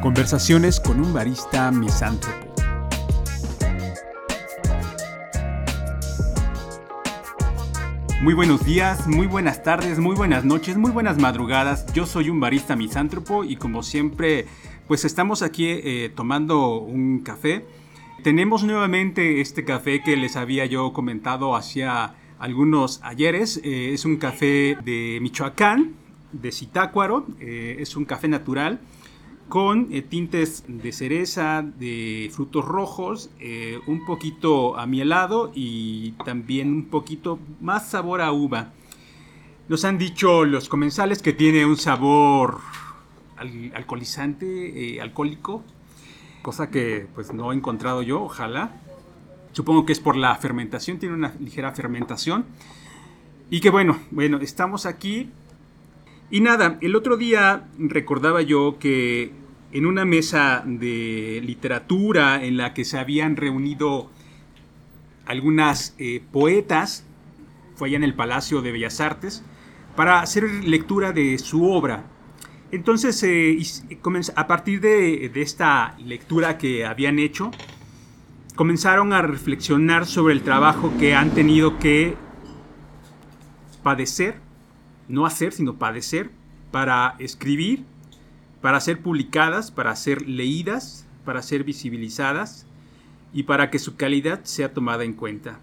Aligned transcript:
Conversaciones 0.00 0.80
con 0.80 0.98
un 1.00 1.12
barista 1.12 1.70
misántropo. 1.70 2.38
Muy 8.22 8.32
buenos 8.34 8.64
días, 8.64 9.06
muy 9.06 9.26
buenas 9.26 9.62
tardes, 9.62 9.98
muy 9.98 10.16
buenas 10.16 10.44
noches, 10.44 10.78
muy 10.78 10.90
buenas 10.90 11.18
madrugadas. 11.18 11.84
Yo 11.92 12.06
soy 12.06 12.30
un 12.30 12.40
barista 12.40 12.76
misántropo 12.76 13.44
y 13.44 13.56
como 13.56 13.82
siempre, 13.82 14.46
pues 14.88 15.04
estamos 15.04 15.42
aquí 15.42 15.66
eh, 15.68 16.10
tomando 16.14 16.78
un 16.78 17.20
café. 17.20 17.66
Tenemos 18.22 18.64
nuevamente 18.64 19.40
este 19.40 19.64
café 19.64 20.02
que 20.02 20.16
les 20.16 20.36
había 20.36 20.66
yo 20.66 20.92
comentado 20.92 21.56
hacia 21.56 22.14
algunos 22.38 23.00
ayeres. 23.02 23.60
Eh, 23.64 23.92
es 23.92 24.04
un 24.04 24.16
café 24.16 24.76
de 24.84 25.18
Michoacán, 25.22 25.94
de 26.32 26.52
Zitácuaro. 26.52 27.26
Eh, 27.40 27.76
es 27.78 27.96
un 27.96 28.04
café 28.04 28.28
natural 28.28 28.80
con 29.50 29.88
eh, 29.90 30.00
tintes 30.00 30.64
de 30.68 30.92
cereza, 30.92 31.62
de 31.62 32.30
frutos 32.32 32.64
rojos, 32.64 33.30
eh, 33.40 33.80
un 33.86 34.06
poquito 34.06 34.78
amielado 34.78 35.50
y 35.54 36.12
también 36.24 36.72
un 36.72 36.84
poquito 36.84 37.38
más 37.60 37.90
sabor 37.90 38.22
a 38.22 38.32
uva. 38.32 38.72
Nos 39.68 39.84
han 39.84 39.98
dicho 39.98 40.44
los 40.44 40.68
comensales 40.68 41.20
que 41.20 41.32
tiene 41.32 41.66
un 41.66 41.76
sabor 41.76 42.60
alcoholizante, 43.74 44.94
eh, 44.94 45.00
alcohólico, 45.00 45.64
cosa 46.42 46.70
que 46.70 47.06
pues 47.14 47.32
no 47.32 47.52
he 47.52 47.56
encontrado 47.56 48.02
yo, 48.02 48.22
ojalá. 48.22 48.70
Supongo 49.52 49.84
que 49.84 49.92
es 49.92 50.00
por 50.00 50.16
la 50.16 50.34
fermentación, 50.36 50.98
tiene 50.98 51.14
una 51.14 51.34
ligera 51.40 51.72
fermentación. 51.72 52.44
Y 53.50 53.60
que 53.60 53.70
bueno, 53.70 53.98
bueno, 54.10 54.38
estamos 54.38 54.86
aquí 54.86 55.30
y 56.30 56.40
nada, 56.40 56.78
el 56.80 56.94
otro 56.94 57.16
día 57.16 57.64
recordaba 57.76 58.40
yo 58.40 58.78
que 58.78 59.32
en 59.72 59.84
una 59.84 60.04
mesa 60.04 60.62
de 60.64 61.42
literatura 61.44 62.44
en 62.44 62.56
la 62.56 62.72
que 62.72 62.84
se 62.84 62.98
habían 62.98 63.34
reunido 63.34 64.08
algunas 65.26 65.96
eh, 65.98 66.22
poetas, 66.30 67.04
fue 67.74 67.88
allá 67.88 67.96
en 67.96 68.04
el 68.04 68.14
Palacio 68.14 68.62
de 68.62 68.70
Bellas 68.70 69.00
Artes, 69.00 69.42
para 69.96 70.20
hacer 70.20 70.44
lectura 70.64 71.12
de 71.12 71.36
su 71.38 71.68
obra. 71.68 72.04
Entonces, 72.72 73.22
eh, 73.22 73.58
a 74.36 74.46
partir 74.46 74.80
de, 74.80 75.30
esta 75.34 75.96
lectura 75.98 76.58
que 76.58 76.86
habían 76.86 77.18
hecho, 77.18 77.50
comenzaron 78.54 79.12
a 79.12 79.22
reflexionar 79.22 80.06
sobre 80.06 80.34
el 80.34 80.42
trabajo 80.42 80.92
que 80.98 81.14
han 81.14 81.30
tenido 81.30 81.78
que 81.78 82.16
padecer, 83.82 84.36
no 85.08 85.26
hacer, 85.26 85.52
sino 85.52 85.76
padecer, 85.76 86.30
para 86.70 87.16
escribir 87.18 87.84
para 88.60 88.80
ser 88.80 89.00
publicadas, 89.00 89.70
para 89.70 89.94
ser 89.96 90.28
leídas, 90.28 91.06
para 91.24 91.42
ser 91.42 91.64
visibilizadas 91.64 92.66
y 93.32 93.44
para 93.44 93.70
que 93.70 93.78
su 93.78 93.96
calidad 93.96 94.44
sea 94.44 94.72
tomada 94.72 95.04
en 95.04 95.14
cuenta. 95.14 95.58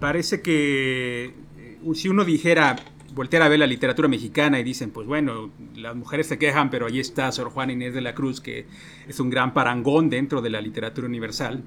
Parece 0.00 0.40
que 0.40 1.34
eh, 1.58 1.78
si 1.94 2.08
uno 2.08 2.24
dijera, 2.24 2.76
voltear 3.16 3.42
a 3.42 3.48
ver 3.48 3.58
la 3.58 3.66
literatura 3.66 4.08
mexicana 4.08 4.60
y 4.60 4.62
dicen, 4.62 4.90
pues 4.90 5.06
bueno, 5.06 5.50
las 5.74 5.96
mujeres 5.96 6.26
se 6.26 6.38
quejan, 6.38 6.68
pero 6.68 6.86
ahí 6.86 7.00
está 7.00 7.32
Sor 7.32 7.48
Juana 7.48 7.72
Inés 7.72 7.94
de 7.94 8.02
la 8.02 8.14
Cruz, 8.14 8.42
que 8.42 8.66
es 9.08 9.18
un 9.18 9.30
gran 9.30 9.54
parangón 9.54 10.10
dentro 10.10 10.42
de 10.42 10.50
la 10.50 10.60
literatura 10.60 11.08
universal. 11.08 11.64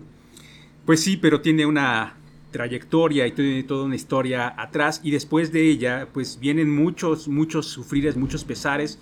Pues 0.85 1.01
sí, 1.01 1.17
pero 1.17 1.41
tiene 1.41 1.65
una 1.65 2.17
trayectoria 2.51 3.25
y 3.25 3.31
tiene 3.31 3.63
toda 3.63 3.85
una 3.85 3.95
historia 3.95 4.53
atrás 4.57 5.01
y 5.03 5.09
después 5.09 5.51
de 5.51 5.67
ella, 5.67 6.07
pues 6.13 6.39
vienen 6.39 6.69
muchos, 6.69 7.27
muchos 7.27 7.65
sufrires, 7.65 8.15
muchos 8.15 8.43
pesares, 8.43 8.99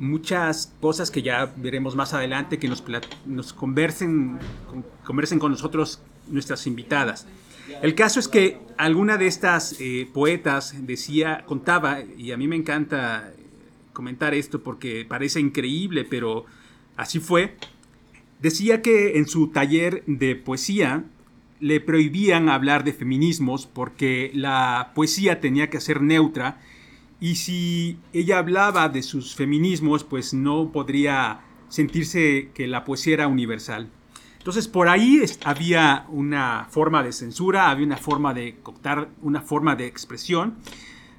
muchas 0.00 0.74
cosas 0.80 1.12
que 1.12 1.22
ya 1.22 1.52
veremos 1.56 1.94
más 1.94 2.12
adelante, 2.12 2.58
que 2.58 2.66
nos, 2.66 2.82
nos 3.24 3.52
conversen, 3.52 4.40
conversen 5.04 5.38
con 5.38 5.52
nosotros 5.52 6.00
nuestras 6.26 6.66
invitadas. 6.66 7.28
El 7.82 7.94
caso 7.94 8.20
es 8.20 8.28
que 8.28 8.58
alguna 8.76 9.18
de 9.18 9.26
estas 9.26 9.76
eh, 9.80 10.08
poetas 10.12 10.74
decía, 10.86 11.44
contaba, 11.46 12.00
y 12.16 12.32
a 12.32 12.36
mí 12.36 12.48
me 12.48 12.56
encanta 12.56 13.32
comentar 13.92 14.34
esto 14.34 14.62
porque 14.62 15.04
parece 15.08 15.40
increíble, 15.40 16.04
pero 16.04 16.46
así 16.96 17.20
fue, 17.20 17.56
decía 18.40 18.82
que 18.82 19.18
en 19.18 19.26
su 19.26 19.48
taller 19.48 20.02
de 20.06 20.36
poesía 20.36 21.04
le 21.60 21.80
prohibían 21.80 22.48
hablar 22.48 22.84
de 22.84 22.92
feminismos 22.92 23.66
porque 23.66 24.30
la 24.34 24.92
poesía 24.94 25.40
tenía 25.40 25.70
que 25.70 25.80
ser 25.80 26.02
neutra 26.02 26.60
y 27.20 27.34
si 27.34 27.98
ella 28.12 28.38
hablaba 28.38 28.88
de 28.88 29.02
sus 29.02 29.34
feminismos, 29.34 30.04
pues 30.04 30.32
no 30.32 30.70
podría 30.70 31.40
sentirse 31.68 32.50
que 32.54 32.68
la 32.68 32.84
poesía 32.84 33.14
era 33.14 33.28
universal. 33.28 33.90
Entonces 34.38 34.68
por 34.68 34.88
ahí 34.88 35.22
había 35.44 36.06
una 36.08 36.66
forma 36.70 37.02
de 37.02 37.12
censura, 37.12 37.70
había 37.70 37.86
una 37.86 37.96
forma 37.96 38.34
de 38.34 38.56
coctar, 38.62 39.08
una 39.20 39.40
forma 39.40 39.76
de 39.76 39.86
expresión, 39.86 40.56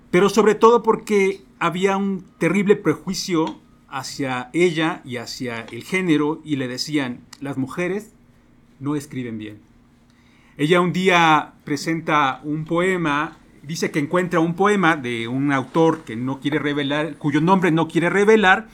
pero 0.10 0.30
sobre 0.30 0.56
todo 0.56 0.82
porque 0.82 1.44
había 1.60 1.98
un 1.98 2.26
terrible 2.40 2.76
prejuicio 2.76 3.60
hacia 3.88 4.50
ella 4.54 5.02
y 5.06 5.18
hacia 5.18 5.62
el 5.72 5.84
género 5.84 6.42
y 6.44 6.56
le 6.56 6.68
decían, 6.68 7.22
las 7.40 7.58
mujeres 7.58 8.14
no 8.80 8.96
escriben 8.96 9.38
bien. 9.38 9.60
Ella 10.58 10.82
un 10.82 10.94
día 10.94 11.54
presenta 11.64 12.42
un 12.44 12.66
poema 12.66 13.40
dice 13.64 13.92
que 13.92 14.00
encuentra 14.00 14.40
un 14.40 14.56
poema 14.56 14.96
de 14.96 15.28
un 15.28 15.52
autor 15.52 16.04
que 16.04 16.16
no 16.16 16.40
quiere 16.40 16.60
revelar, 16.60 17.18
cuyo 17.18 17.42
nombre 17.42 17.72
no 17.72 17.88
quiere 17.88 18.10
revelar, 18.10 18.68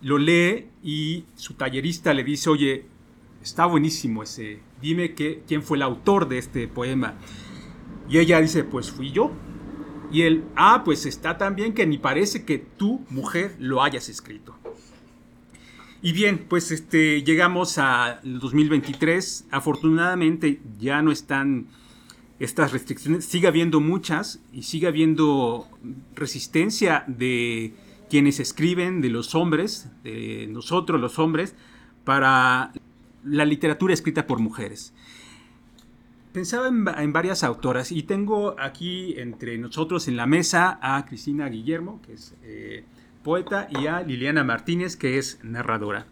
lo 0.00 0.18
lee 0.18 0.66
y 0.82 1.24
su 1.34 1.54
tallerista 1.54 2.14
le 2.14 2.24
dice, 2.24 2.50
oye, 2.50 2.84
está 3.48 3.64
buenísimo 3.66 4.22
ese, 4.22 4.60
dime 4.80 5.14
que, 5.14 5.42
quién 5.46 5.62
fue 5.62 5.78
el 5.78 5.82
autor 5.82 6.28
de 6.28 6.38
este 6.38 6.68
poema. 6.68 7.14
Y 8.08 8.18
ella 8.18 8.40
dice, 8.40 8.64
pues 8.64 8.90
fui 8.90 9.10
yo. 9.10 9.32
Y 10.10 10.22
él, 10.22 10.44
ah, 10.56 10.82
pues 10.84 11.06
está 11.06 11.36
tan 11.38 11.54
bien 11.54 11.74
que 11.74 11.86
ni 11.86 11.98
parece 11.98 12.44
que 12.44 12.58
tú, 12.58 13.04
mujer, 13.10 13.56
lo 13.58 13.82
hayas 13.82 14.08
escrito. 14.08 14.56
Y 16.00 16.12
bien, 16.12 16.46
pues 16.48 16.70
este, 16.70 17.22
llegamos 17.22 17.78
al 17.78 18.20
2023. 18.22 19.46
Afortunadamente 19.50 20.60
ya 20.78 21.02
no 21.02 21.10
están 21.10 21.66
estas 22.38 22.72
restricciones, 22.72 23.24
sigue 23.24 23.48
habiendo 23.48 23.80
muchas 23.80 24.40
y 24.52 24.62
sigue 24.62 24.86
habiendo 24.86 25.66
resistencia 26.14 27.04
de 27.08 27.74
quienes 28.08 28.38
escriben, 28.38 29.00
de 29.00 29.10
los 29.10 29.34
hombres, 29.34 29.90
de 30.04 30.46
nosotros 30.48 31.00
los 31.00 31.18
hombres, 31.18 31.56
para 32.04 32.72
la 33.24 33.44
literatura 33.44 33.94
escrita 33.94 34.26
por 34.26 34.38
mujeres. 34.38 34.92
Pensaba 36.32 36.68
en, 36.68 37.12
varias 37.12 37.42
autoras 37.42 37.90
y 37.90 38.02
tengo 38.02 38.54
aquí 38.60 39.14
entre 39.18 39.58
nosotros 39.58 40.08
en 40.08 40.16
la 40.16 40.26
mesa 40.26 40.78
a 40.82 41.04
Cristina 41.06 41.48
Guillermo, 41.48 42.00
que 42.02 42.12
es 42.12 42.34
eh, 42.42 42.84
poeta, 43.24 43.68
y 43.70 43.86
a 43.86 44.02
Liliana 44.02 44.44
Martínez, 44.44 44.96
que 44.96 45.18
es 45.18 45.40
narradora. 45.42 46.06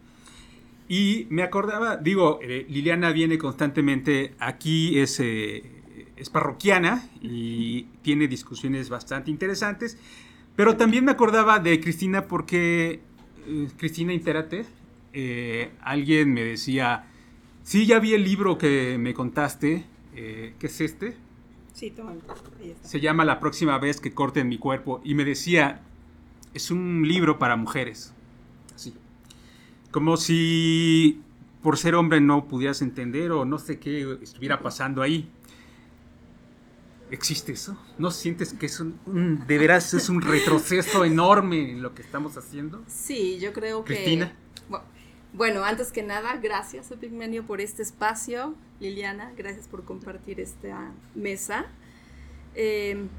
Y 0.89 1.27
me 1.31 1.43
acordaba, 1.43 1.97
digo, 1.97 2.41
eh, 2.43 2.67
Liliana 2.69 3.11
viene 3.11 3.39
constantemente 3.39 4.35
aquí, 4.39 4.99
es 4.99 5.21
eh, 5.21 5.77
es 6.17 6.31
parroquiana 6.31 7.09
y 7.21 7.85
tiene 8.03 8.27
discusiones 8.27 8.89
bastante 8.89 9.31
interesantes. 9.31 9.99
Pero 10.57 10.77
también 10.77 11.05
me 11.05 11.13
acordaba 11.13 11.59
de 11.59 11.79
Cristina 11.81 12.27
porque, 12.27 13.01
Cristina 13.77 14.15
Interate, 14.15 14.65
eh, 15.19 15.71
alguien 15.81 16.35
me 16.35 16.45
decía, 16.45 17.07
sí, 17.63 17.87
ya 17.87 17.99
vi 18.01 18.13
el 18.13 18.23
libro 18.23 18.59
que 18.59 18.99
me 18.99 19.15
contaste, 19.15 19.87
eh, 20.15 20.53
¿qué 20.59 20.67
es 20.67 20.79
este? 20.83 21.17
Sí, 21.73 21.91
toma. 21.91 22.13
Se 22.83 23.01
llama 23.01 23.25
La 23.25 23.41
próxima 23.41 23.79
vez 23.79 23.99
que 23.99 24.13
corten 24.13 24.47
mi 24.47 24.59
cuerpo 24.59 25.01
y 25.05 25.15
me 25.15 25.25
decía, 25.25 25.81
es 26.53 26.71
un 26.71 27.09
libro 27.09 27.39
para 27.39 27.57
mujeres. 27.57 28.13
Así. 28.75 28.93
Como 29.91 30.19
si 30.19 31.23
por 31.63 31.79
ser 31.79 31.95
hombre 31.95 32.21
no 32.21 32.47
pudieras 32.47 32.83
entender 32.83 33.33
o 33.33 33.47
no 33.47 33.59
sé 33.59 33.79
qué 33.79 34.19
estuviera 34.21 34.61
pasando 34.61 35.01
ahí. 35.01 35.31
¿Existe 37.11 37.53
eso? 37.53 37.79
¿No 37.97 38.11
sientes 38.11 38.53
que 38.53 38.67
es 38.67 38.81
un, 38.81 39.47
de 39.47 39.59
veras 39.59 39.95
es 39.95 40.11
un 40.11 40.21
retroceso 40.21 41.07
enorme 41.07 41.71
en 41.71 41.81
lo 41.81 41.95
que 41.95 42.03
estamos 42.03 42.37
haciendo? 42.37 42.85
Sí, 42.87 43.39
yo 43.39 43.55
creo 43.55 43.83
que... 43.83 43.95
Cristina. 43.95 44.37
Bueno, 45.37 45.65
antes 45.65 45.93
que 45.93 46.03
nada, 46.03 46.39
gracias 46.43 46.91
Epigmenio 46.91 47.47
por 47.47 47.61
este 47.61 47.83
espacio. 47.83 48.55
Liliana, 48.81 49.35
gracias 49.37 49.69
por 49.69 49.85
compartir 49.85 50.41
esta 50.41 50.93
mesa. 51.15 51.67
Em, 52.55 53.11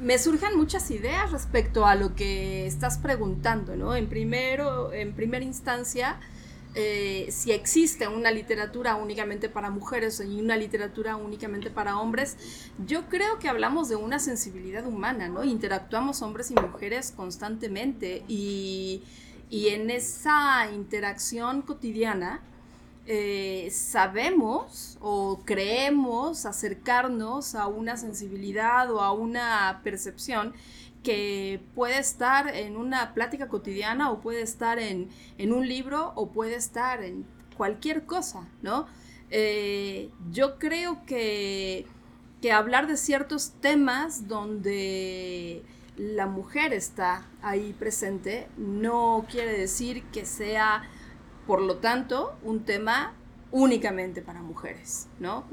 me 0.00 0.18
surgen 0.18 0.56
muchas 0.56 0.90
ideas 0.90 1.30
respecto 1.30 1.86
a 1.86 1.94
lo 1.94 2.16
que 2.16 2.66
estás 2.66 2.98
preguntando, 2.98 3.76
¿no? 3.76 3.94
En, 3.94 4.08
primero, 4.08 4.92
en 4.92 5.12
primera 5.12 5.44
instancia, 5.44 6.18
eh, 6.74 7.28
si 7.30 7.52
existe 7.52 8.08
una 8.08 8.32
literatura 8.32 8.96
únicamente 8.96 9.48
para 9.48 9.70
mujeres 9.70 10.20
y 10.20 10.40
una 10.40 10.56
literatura 10.56 11.14
únicamente 11.14 11.70
para 11.70 12.00
hombres, 12.00 12.36
yo 12.84 13.08
creo 13.08 13.38
que 13.38 13.48
hablamos 13.48 13.88
de 13.88 13.94
una 13.94 14.18
sensibilidad 14.18 14.84
humana, 14.84 15.28
¿no? 15.28 15.44
Interactuamos 15.44 16.20
hombres 16.22 16.50
y 16.50 16.54
mujeres 16.54 17.12
constantemente 17.16 18.24
y, 18.26 19.04
en 19.50 19.90
esa 19.90 20.70
interacción 20.72 21.62
cotidiana 21.62 22.40
eh, 23.08 23.68
sabemos 23.70 24.98
o 25.00 25.40
creemos 25.44 26.44
acercarnos 26.44 27.54
a 27.54 27.68
una 27.68 27.96
sensibilidad 27.96 28.90
o 28.90 29.00
a 29.00 29.12
una 29.12 29.80
percepción 29.84 30.54
que 31.04 31.60
puede 31.76 31.98
estar 31.98 32.48
en 32.52 32.76
una 32.76 33.14
plática 33.14 33.46
cotidiana 33.46 34.10
o 34.10 34.20
puede 34.20 34.42
estar 34.42 34.80
en, 34.80 35.08
un 35.38 35.68
libro 35.68 36.12
o 36.16 36.32
puede 36.32 36.56
estar 36.56 37.04
en 37.04 37.24
cualquier 37.56 38.06
cosa, 38.06 38.48
¿no? 38.60 38.88
Eh, 39.30 40.10
yo 40.32 40.58
creo 40.58 41.06
que, 41.06 41.86
que 42.42 42.50
hablar 42.50 42.88
de 42.88 42.96
ciertos 42.96 43.52
temas 43.60 44.26
donde 44.26 45.62
la 45.96 46.26
mujer 46.26 46.72
está 46.72 47.26
ahí 47.42 47.72
presente 47.72 48.48
no 48.56 49.26
quiere 49.30 49.58
decir 49.58 50.04
que 50.12 50.26
sea, 50.26 50.82
por 51.46 51.62
lo 51.62 51.78
tanto, 51.78 52.36
un 52.42 52.64
tema 52.64 53.14
únicamente 53.50 54.20
para 54.20 54.42
mujeres, 54.42 55.06
¿no? 55.18 55.44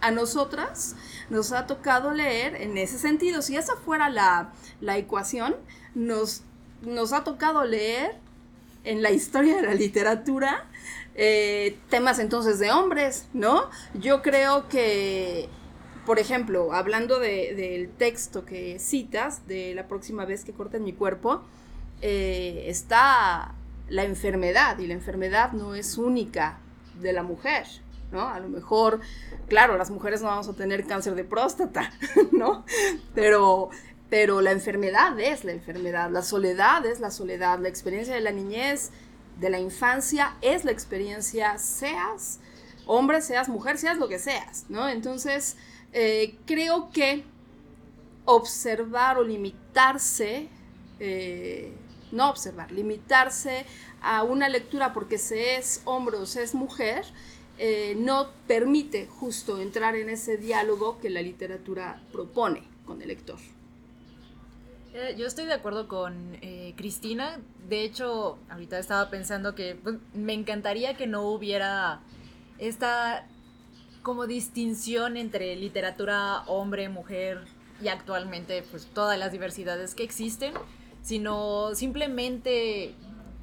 A 0.00 0.10
nosotras 0.10 0.96
nos 1.30 1.52
ha 1.52 1.66
tocado 1.66 2.12
leer 2.12 2.56
en 2.60 2.76
ese 2.78 2.98
sentido. 2.98 3.42
Si 3.42 3.56
esa 3.56 3.76
fuera 3.76 4.08
la, 4.10 4.52
ecuación, 4.96 5.56
nos, 5.94 6.42
nos 6.82 7.12
ha 7.12 7.22
tocado 7.24 7.64
leer 7.64 8.16
en 8.84 9.02
la 9.02 9.10
historia 9.10 9.56
de 9.56 9.62
la 9.62 9.74
literatura 9.74 10.66
eh, 11.14 11.78
temas 11.90 12.18
entonces 12.18 12.58
de 12.58 12.72
hombres, 12.72 13.26
¿no? 13.32 13.68
Yo 13.94 14.22
creo 14.22 14.68
que, 14.68 15.48
por 16.06 16.18
ejemplo, 16.18 16.72
hablando 16.72 17.18
del 17.18 17.90
texto 17.90 18.44
que 18.44 18.78
citas, 18.78 19.46
de 19.46 19.74
la 19.74 19.86
próxima 19.86 20.24
vez 20.24 20.44
que 20.44 20.52
corten 20.52 20.84
mi 20.84 20.92
cuerpo, 20.92 21.42
eh, 22.00 22.64
está 22.66 23.54
la 23.88 24.04
enfermedad, 24.04 24.78
y 24.78 24.86
la 24.86 24.94
enfermedad 24.94 25.52
no 25.52 25.74
es 25.74 25.98
única 25.98 26.58
de 27.00 27.12
la 27.12 27.22
mujer, 27.22 27.66
¿no? 28.10 28.28
A 28.28 28.40
lo 28.40 28.48
mejor, 28.48 29.00
claro, 29.48 29.76
las 29.76 29.90
mujeres 29.90 30.22
no 30.22 30.28
vamos 30.28 30.48
a 30.48 30.54
tener 30.54 30.86
cáncer 30.86 31.14
de 31.14 31.24
próstata, 31.24 31.92
¿no? 32.32 32.64
Pero, 33.14 33.70
pero 34.10 34.40
la 34.40 34.50
enfermedad 34.50 35.18
es 35.20 35.44
la 35.44 35.52
enfermedad, 35.52 36.10
la 36.10 36.22
soledad 36.22 36.84
es 36.84 36.98
la 36.98 37.10
soledad, 37.10 37.60
la 37.60 37.68
experiencia 37.68 38.14
de 38.14 38.20
la 38.20 38.32
niñez, 38.32 38.90
de 39.38 39.50
la 39.50 39.60
infancia 39.60 40.36
es 40.40 40.64
la 40.64 40.72
experiencia, 40.72 41.58
seas 41.58 42.40
hombre, 42.86 43.20
seas 43.22 43.48
mujer, 43.48 43.78
seas 43.78 43.98
lo 43.98 44.08
que 44.08 44.18
seas, 44.18 44.66
¿no? 44.68 44.88
Entonces, 44.88 45.56
eh, 45.92 46.36
creo 46.46 46.90
que 46.90 47.24
observar 48.24 49.18
o 49.18 49.24
limitarse, 49.24 50.48
eh, 51.00 51.72
no 52.12 52.30
observar, 52.30 52.72
limitarse 52.72 53.66
a 54.00 54.22
una 54.22 54.48
lectura 54.48 54.92
porque 54.92 55.18
se 55.18 55.56
es 55.56 55.82
hombre 55.84 56.16
o 56.16 56.26
se 56.26 56.42
es 56.42 56.54
mujer, 56.54 57.04
eh, 57.58 57.94
no 57.98 58.30
permite 58.46 59.06
justo 59.06 59.60
entrar 59.60 59.94
en 59.96 60.08
ese 60.08 60.38
diálogo 60.38 60.98
que 60.98 61.10
la 61.10 61.20
literatura 61.20 62.02
propone 62.10 62.62
con 62.86 63.02
el 63.02 63.08
lector. 63.08 63.38
Yo 65.16 65.26
estoy 65.26 65.46
de 65.46 65.54
acuerdo 65.54 65.88
con 65.88 66.36
Cristina. 66.76 67.40
De 67.66 67.82
hecho, 67.82 68.38
ahorita 68.50 68.78
estaba 68.78 69.08
pensando 69.08 69.54
que 69.54 69.74
pues, 69.74 69.96
me 70.12 70.34
encantaría 70.34 70.98
que 70.98 71.06
no 71.06 71.22
hubiera 71.30 72.00
esta 72.58 73.26
como 74.02 74.26
distinción 74.26 75.16
entre 75.16 75.54
literatura 75.56 76.42
hombre, 76.46 76.88
mujer 76.88 77.40
y 77.82 77.88
actualmente 77.88 78.62
pues 78.70 78.86
todas 78.86 79.18
las 79.18 79.32
diversidades 79.32 79.94
que 79.94 80.04
existen, 80.04 80.54
sino 81.02 81.74
simplemente 81.74 82.94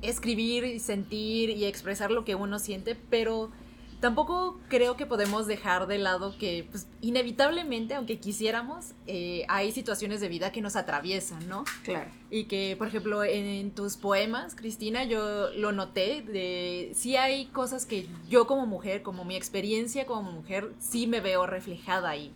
escribir 0.02 0.64
y 0.64 0.80
sentir 0.80 1.50
y 1.50 1.66
expresar 1.66 2.12
lo 2.12 2.24
que 2.24 2.36
uno 2.36 2.60
siente, 2.60 2.96
pero 3.10 3.52
tampoco 4.00 4.60
creo 4.70 4.96
que 4.96 5.06
podemos 5.06 5.46
dejar 5.48 5.88
de 5.88 5.98
lado 5.98 6.36
que 6.38 6.68
pues, 6.70 6.88
inevitablemente, 7.02 7.96
aunque 7.96 8.20
quisiéramos, 8.20 8.94
eh, 9.08 9.46
hay 9.48 9.72
situaciones 9.72 10.22
de 10.22 10.30
vida 10.30 10.52
que 10.52 10.62
nos 10.62 10.76
atraviesan, 10.76 11.48
¿no? 11.50 11.64
Claro. 11.84 12.10
Y 12.30 12.46
que, 12.46 12.76
por 12.78 12.88
ejemplo, 12.88 13.24
en, 13.24 13.72
tus 13.72 13.98
poemas, 13.98 14.56
Cristina, 14.56 15.04
yo 15.04 15.50
lo 15.52 15.72
noté, 15.72 16.22
de 16.22 16.92
sí 16.96 17.16
hay 17.16 17.48
cosas 17.48 17.86
que 17.86 18.08
yo 18.30 18.48
como 18.48 18.66
mujer, 18.66 19.02
como 19.02 19.26
mi 19.26 19.36
experiencia 19.36 20.06
como 20.06 20.32
mujer, 20.32 20.72
sí 20.80 21.08
me 21.08 21.20
veo 21.22 21.46
reflejada 21.46 22.10
ahí. 22.10 22.32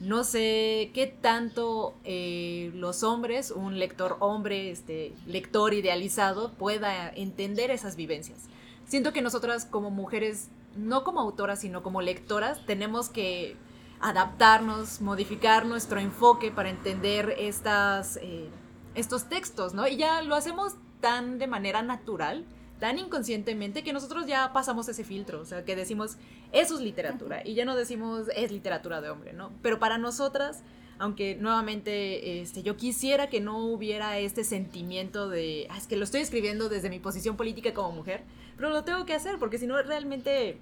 No 0.00 0.22
sé 0.22 0.92
qué 0.94 1.06
tanto 1.08 1.94
eh, 2.04 2.70
los 2.74 3.02
hombres, 3.02 3.50
un 3.50 3.80
lector 3.80 4.16
hombre, 4.20 4.70
este, 4.70 5.12
lector 5.26 5.74
idealizado, 5.74 6.52
pueda 6.52 7.10
entender 7.10 7.72
esas 7.72 7.96
vivencias. 7.96 8.48
Siento 8.88 9.12
que 9.12 9.20
nosotras 9.20 9.66
como 9.66 9.90
mujeres, 9.90 10.48
no 10.78 11.04
como 11.04 11.20
autoras, 11.20 11.60
sino 11.60 11.82
como 11.82 12.00
lectoras, 12.00 12.64
tenemos 12.66 13.08
que 13.08 13.56
adaptarnos, 14.00 15.00
modificar 15.00 15.66
nuestro 15.66 15.98
enfoque 15.98 16.50
para 16.50 16.70
entender 16.70 17.34
estas, 17.38 18.16
eh, 18.22 18.48
estos 18.94 19.28
textos, 19.28 19.74
¿no? 19.74 19.88
Y 19.88 19.96
ya 19.96 20.22
lo 20.22 20.36
hacemos 20.36 20.74
tan 21.00 21.38
de 21.38 21.46
manera 21.46 21.82
natural 21.82 22.46
tan 22.78 22.98
inconscientemente 22.98 23.82
que 23.82 23.92
nosotros 23.92 24.26
ya 24.26 24.52
pasamos 24.52 24.88
ese 24.88 25.04
filtro, 25.04 25.40
o 25.40 25.44
sea, 25.44 25.64
que 25.64 25.76
decimos, 25.76 26.16
eso 26.52 26.76
es 26.76 26.80
literatura, 26.80 27.42
y 27.44 27.54
ya 27.54 27.64
no 27.64 27.76
decimos, 27.76 28.28
es 28.34 28.52
literatura 28.52 29.00
de 29.00 29.10
hombre, 29.10 29.32
¿no? 29.32 29.50
Pero 29.62 29.78
para 29.78 29.98
nosotras, 29.98 30.62
aunque 30.98 31.36
nuevamente 31.36 32.40
este, 32.40 32.62
yo 32.62 32.76
quisiera 32.76 33.28
que 33.28 33.40
no 33.40 33.58
hubiera 33.58 34.18
este 34.18 34.44
sentimiento 34.44 35.28
de, 35.28 35.66
ah, 35.70 35.78
es 35.78 35.86
que 35.86 35.96
lo 35.96 36.04
estoy 36.04 36.20
escribiendo 36.20 36.68
desde 36.68 36.90
mi 36.90 36.98
posición 36.98 37.36
política 37.36 37.74
como 37.74 37.92
mujer, 37.92 38.22
pero 38.56 38.70
lo 38.70 38.84
tengo 38.84 39.04
que 39.06 39.14
hacer, 39.14 39.38
porque 39.38 39.58
si 39.58 39.66
no, 39.66 39.80
realmente, 39.82 40.58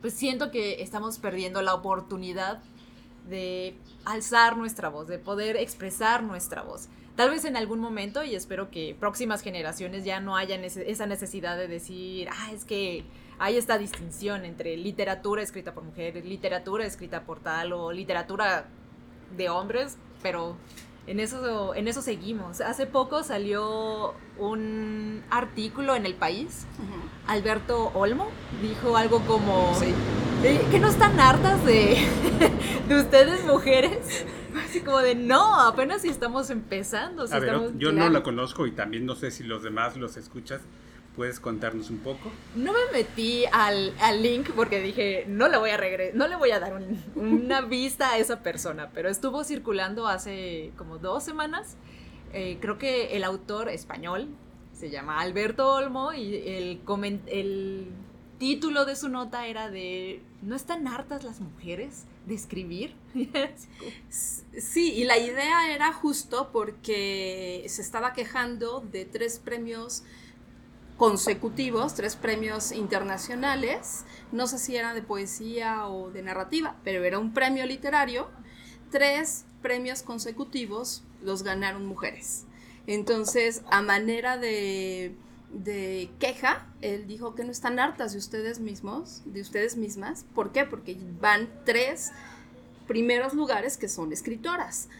pues 0.00 0.14
siento 0.14 0.50
que 0.50 0.82
estamos 0.82 1.18
perdiendo 1.18 1.62
la 1.62 1.74
oportunidad 1.74 2.62
de 3.28 3.76
alzar 4.04 4.56
nuestra 4.56 4.88
voz, 4.88 5.06
de 5.06 5.18
poder 5.18 5.56
expresar 5.56 6.22
nuestra 6.22 6.62
voz. 6.62 6.88
Tal 7.16 7.30
vez 7.30 7.44
en 7.44 7.56
algún 7.56 7.80
momento, 7.80 8.24
y 8.24 8.34
espero 8.34 8.70
que 8.70 8.96
próximas 8.98 9.42
generaciones 9.42 10.04
ya 10.04 10.20
no 10.20 10.36
hayan 10.36 10.64
esa 10.64 11.06
necesidad 11.06 11.56
de 11.56 11.68
decir, 11.68 12.28
ah, 12.30 12.50
es 12.52 12.64
que 12.64 13.04
hay 13.38 13.56
esta 13.56 13.78
distinción 13.78 14.44
entre 14.44 14.76
literatura 14.76 15.42
escrita 15.42 15.74
por 15.74 15.82
mujeres, 15.82 16.24
literatura 16.24 16.86
escrita 16.86 17.24
por 17.24 17.40
tal 17.40 17.72
o 17.72 17.92
literatura 17.92 18.68
de 19.36 19.48
hombres, 19.48 19.98
pero 20.22 20.56
en 21.06 21.20
eso, 21.20 21.74
en 21.74 21.88
eso 21.88 22.02
seguimos. 22.02 22.60
Hace 22.60 22.86
poco 22.86 23.22
salió 23.22 24.14
un 24.38 25.22
artículo 25.30 25.94
en 25.96 26.06
El 26.06 26.14
País. 26.14 26.66
Alberto 27.26 27.90
Olmo 27.94 28.28
dijo 28.62 28.96
algo 28.96 29.20
como... 29.20 29.72
que 30.42 30.78
no 30.78 30.88
están 30.88 31.20
hartas 31.20 31.64
de, 31.64 31.98
de 32.88 32.96
ustedes 32.96 33.44
mujeres 33.44 34.24
Así 34.56 34.80
como 34.80 34.98
de, 34.98 35.14
no, 35.14 35.60
apenas 35.60 36.02
si 36.02 36.08
estamos 36.08 36.50
empezando. 36.50 37.24
a 37.30 37.38
ver, 37.38 37.76
yo 37.76 37.92
no 37.92 38.08
lo 38.08 38.22
conozco 38.22 38.66
y 38.66 38.72
también 38.72 39.06
no 39.06 39.14
sé 39.14 39.30
si 39.30 39.44
los 39.44 39.62
demás 39.62 39.96
los 39.96 40.16
escuchas. 40.16 40.62
¿Puedes 41.16 41.40
contarnos 41.40 41.90
un 41.90 41.98
poco? 41.98 42.30
No 42.54 42.72
me 42.72 42.78
metí 42.92 43.44
al, 43.52 43.92
link 44.22 44.50
porque 44.54 44.80
dije, 44.80 45.24
no 45.26 45.48
le 45.48 45.58
voy 45.58 45.70
a 45.70 45.78
no 46.14 46.28
le 46.28 46.36
voy 46.36 46.52
a 46.52 46.60
dar 46.60 46.80
una 47.16 47.60
vista 47.68 48.12
a 48.12 48.18
esa 48.18 48.42
persona, 48.42 48.90
pero 48.94 49.08
estuvo 49.08 49.42
circulando 49.42 50.06
hace 50.06 50.72
como 50.76 50.98
dos 50.98 51.24
semanas. 51.24 51.76
Eh, 52.32 52.58
creo 52.60 52.78
que 52.78 53.16
el 53.16 53.24
autor 53.24 53.68
español 53.68 54.28
se 54.72 54.88
llama 54.88 55.20
Alberto 55.20 55.74
Olmo 55.74 56.12
y 56.12 56.36
el, 56.36 56.80
el 57.26 57.88
título 58.38 58.84
de 58.84 58.96
su 58.96 59.08
nota 59.08 59.46
era 59.46 59.68
de 59.68 60.22
¿No 60.42 60.56
están 60.56 60.88
hartas 60.88 61.22
las 61.22 61.40
mujeres 61.40 62.06
de 62.26 62.34
escribir? 62.34 62.94
sí, 64.08 64.92
y 64.92 65.04
la 65.04 65.18
idea 65.18 65.74
era 65.74 65.92
justo 65.92 66.48
porque 66.50 67.64
se 67.68 67.82
estaba 67.82 68.14
quejando 68.14 68.80
de 68.80 69.04
tres 69.04 69.38
premios 69.38 70.04
consecutivos, 71.00 71.94
tres 71.94 72.14
premios 72.14 72.72
internacionales, 72.72 74.04
no 74.32 74.46
sé 74.46 74.58
si 74.58 74.76
eran 74.76 74.94
de 74.94 75.00
poesía 75.00 75.86
o 75.86 76.10
de 76.10 76.20
narrativa, 76.20 76.76
pero 76.84 77.04
era 77.04 77.18
un 77.18 77.32
premio 77.32 77.64
literario, 77.64 78.28
tres 78.90 79.46
premios 79.62 80.02
consecutivos 80.02 81.02
los 81.22 81.42
ganaron 81.42 81.86
mujeres. 81.86 82.44
Entonces, 82.86 83.62
a 83.70 83.80
manera 83.80 84.36
de 84.36 85.16
de 85.54 86.10
queja, 86.18 86.66
él 86.82 87.06
dijo 87.06 87.34
que 87.34 87.44
no 87.44 87.50
están 87.50 87.78
hartas 87.78 88.12
de 88.12 88.18
ustedes 88.18 88.60
mismos, 88.60 89.22
de 89.24 89.40
ustedes 89.40 89.78
mismas. 89.78 90.26
¿Por 90.34 90.52
qué? 90.52 90.66
Porque 90.66 90.98
van 91.18 91.48
tres 91.64 92.12
primeros 92.86 93.32
lugares 93.32 93.78
que 93.78 93.88
son 93.88 94.12
escritoras. 94.12 94.90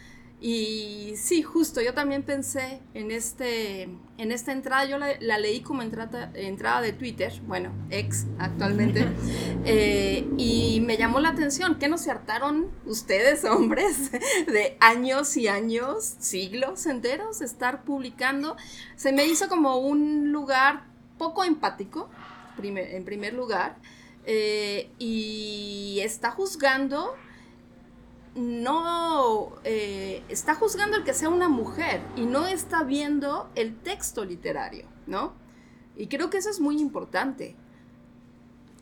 Y 0.42 1.16
sí, 1.16 1.42
justo, 1.42 1.82
yo 1.82 1.92
también 1.92 2.22
pensé 2.22 2.80
en, 2.94 3.10
este, 3.10 3.82
en 4.16 4.32
esta 4.32 4.52
entrada, 4.52 4.86
yo 4.86 4.96
la, 4.96 5.38
leí 5.38 5.60
como 5.60 5.82
entrada, 5.82 6.32
entrada 6.34 6.80
de 6.80 6.94
Twitter, 6.94 7.30
bueno, 7.46 7.72
ex 7.90 8.26
actualmente, 8.38 9.06
eh, 9.66 10.26
y 10.38 10.80
me 10.80 10.96
llamó 10.96 11.20
la 11.20 11.28
atención, 11.28 11.78
¿qué 11.78 11.88
no 11.88 11.98
se 11.98 12.10
hartaron 12.10 12.70
ustedes, 12.86 13.44
hombres, 13.44 14.12
de 14.46 14.78
años 14.80 15.36
y 15.36 15.46
años, 15.46 16.14
siglos 16.20 16.86
enteros, 16.86 17.42
estar 17.42 17.84
publicando? 17.84 18.56
Se 18.96 19.12
me 19.12 19.26
hizo 19.26 19.46
como 19.48 19.76
un 19.76 20.32
lugar 20.32 20.84
poco 21.18 21.44
empático, 21.44 22.08
en 22.62 23.04
primer 23.04 23.34
lugar, 23.34 23.76
eh, 24.24 24.90
y 24.98 26.00
está 26.02 26.30
juzgando 26.30 27.14
no 28.34 29.52
eh, 29.64 30.22
está 30.28 30.54
juzgando 30.54 30.96
el 30.96 31.04
que 31.04 31.14
sea 31.14 31.28
una 31.28 31.48
mujer 31.48 32.00
y 32.16 32.26
no 32.26 32.46
está 32.46 32.82
viendo 32.82 33.50
el 33.54 33.76
texto 33.76 34.24
literario, 34.24 34.86
¿no? 35.06 35.32
Y 35.96 36.06
creo 36.06 36.30
que 36.30 36.38
eso 36.38 36.50
es 36.50 36.60
muy 36.60 36.80
importante, 36.80 37.56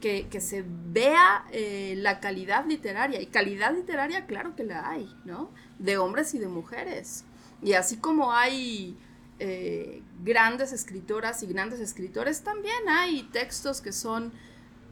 que, 0.00 0.40
se 0.40 0.64
vea 0.66 1.44
eh, 1.50 1.94
la 1.96 2.20
calidad 2.20 2.66
literaria. 2.66 3.20
Y 3.20 3.26
calidad 3.26 3.74
literaria, 3.74 4.26
claro 4.26 4.54
que 4.54 4.64
la 4.64 4.88
hay, 4.88 5.12
¿no? 5.24 5.50
De 5.78 5.98
hombres 5.98 6.34
y 6.34 6.38
de 6.38 6.48
mujeres. 6.48 7.24
Y 7.62 7.72
así 7.72 7.96
como 7.96 8.32
hay 8.32 8.96
eh, 9.40 10.02
grandes 10.22 10.72
escritoras 10.72 11.42
y 11.42 11.46
grandes 11.46 11.80
escritores, 11.80 12.42
también 12.42 12.88
hay 12.88 13.24
textos 13.32 13.80
que 13.80 13.92
son 13.92 14.32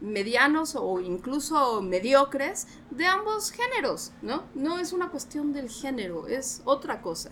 medianos 0.01 0.77
o 0.77 1.01
incluso 1.01 1.81
mediocres 1.83 2.67
de 2.91 3.07
ambos 3.07 3.51
géneros, 3.51 4.13
¿no? 4.23 4.45
No 4.55 4.79
es 4.79 4.93
una 4.93 5.09
cuestión 5.09 5.53
del 5.53 5.71
género, 5.71 6.27
es 6.27 6.63
otra 6.65 7.01
cosa. 7.01 7.31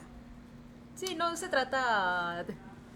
Sí, 0.95 1.15
no 1.15 1.37
se 1.37 1.49
trata 1.49 2.47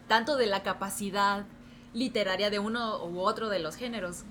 tanto 0.06 0.36
de 0.36 0.46
la 0.46 0.62
capacidad 0.62 1.46
literaria 1.92 2.50
de 2.50 2.58
uno 2.58 3.04
u 3.06 3.20
otro 3.20 3.48
de 3.48 3.58
los 3.58 3.76
géneros. 3.76 4.24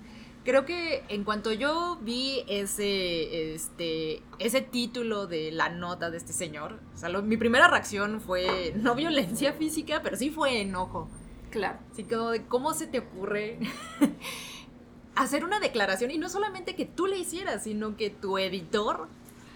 Creo 0.44 0.66
que 0.66 1.04
en 1.10 1.26
cuanto 1.26 1.52
yo 1.52 1.98
vi 2.02 2.46
ese, 2.48 3.54
este, 3.54 4.24
ese 4.40 4.62
título 4.62 5.28
de 5.28 5.52
la 5.52 5.68
nota 5.68 6.10
de 6.10 6.18
este 6.18 6.32
señor, 6.32 6.80
mi 7.24 7.36
primera 7.36 7.68
reacción 7.68 8.22
fue 8.22 8.74
no 8.78 8.96
violencia 8.96 9.52
física, 9.54 10.02
pero 10.02 10.16
sí 10.16 10.30
fue 10.30 10.62
enojo. 10.62 11.10
Claro. 11.50 11.80
Así 11.92 12.04
de, 12.04 12.46
¿cómo 12.48 12.74
se 12.74 12.88
te 12.88 13.00
ocurre 13.00 13.60
hacer 15.18 15.44
una 15.44 15.60
declaración 15.60 16.12
y 16.12 16.18
no 16.18 16.30
solamente 16.30 16.76
que 16.76 16.86
tú 16.86 17.08
le 17.08 17.18
hicieras, 17.18 17.64
sino 17.64 17.98
que 17.98 18.10
tu 18.10 18.38
editor 18.38 19.08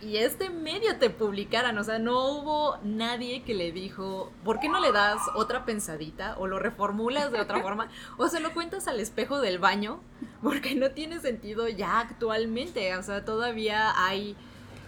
y 0.02 0.18
este 0.18 0.50
medio 0.50 0.98
te 0.98 1.10
publicaran. 1.10 1.78
O 1.78 1.84
sea, 1.84 2.00
no 2.00 2.28
hubo 2.30 2.78
nadie 2.84 3.44
que 3.44 3.54
le 3.54 3.72
dijo, 3.72 4.32
¿por 4.44 4.60
qué 4.60 4.68
no 4.68 4.80
le 4.80 4.92
das 4.92 5.22
otra 5.36 5.64
pensadita? 5.64 6.36
O 6.40 6.48
lo 6.48 6.58
reformulas 6.58 7.32
de 7.32 7.40
otra 7.40 7.60
forma. 7.62 7.90
O 8.18 8.28
se 8.28 8.40
lo 8.40 8.54
cuentas 8.54 8.88
al 8.88 9.00
espejo 9.00 9.40
del 9.40 9.60
baño. 9.60 10.00
Porque 10.42 10.74
no 10.74 10.92
tiene 10.92 11.20
sentido 11.20 11.68
ya 11.68 12.00
actualmente. 12.00 12.96
O 12.96 13.04
sea, 13.04 13.24
todavía 13.24 13.94
hay... 13.96 14.36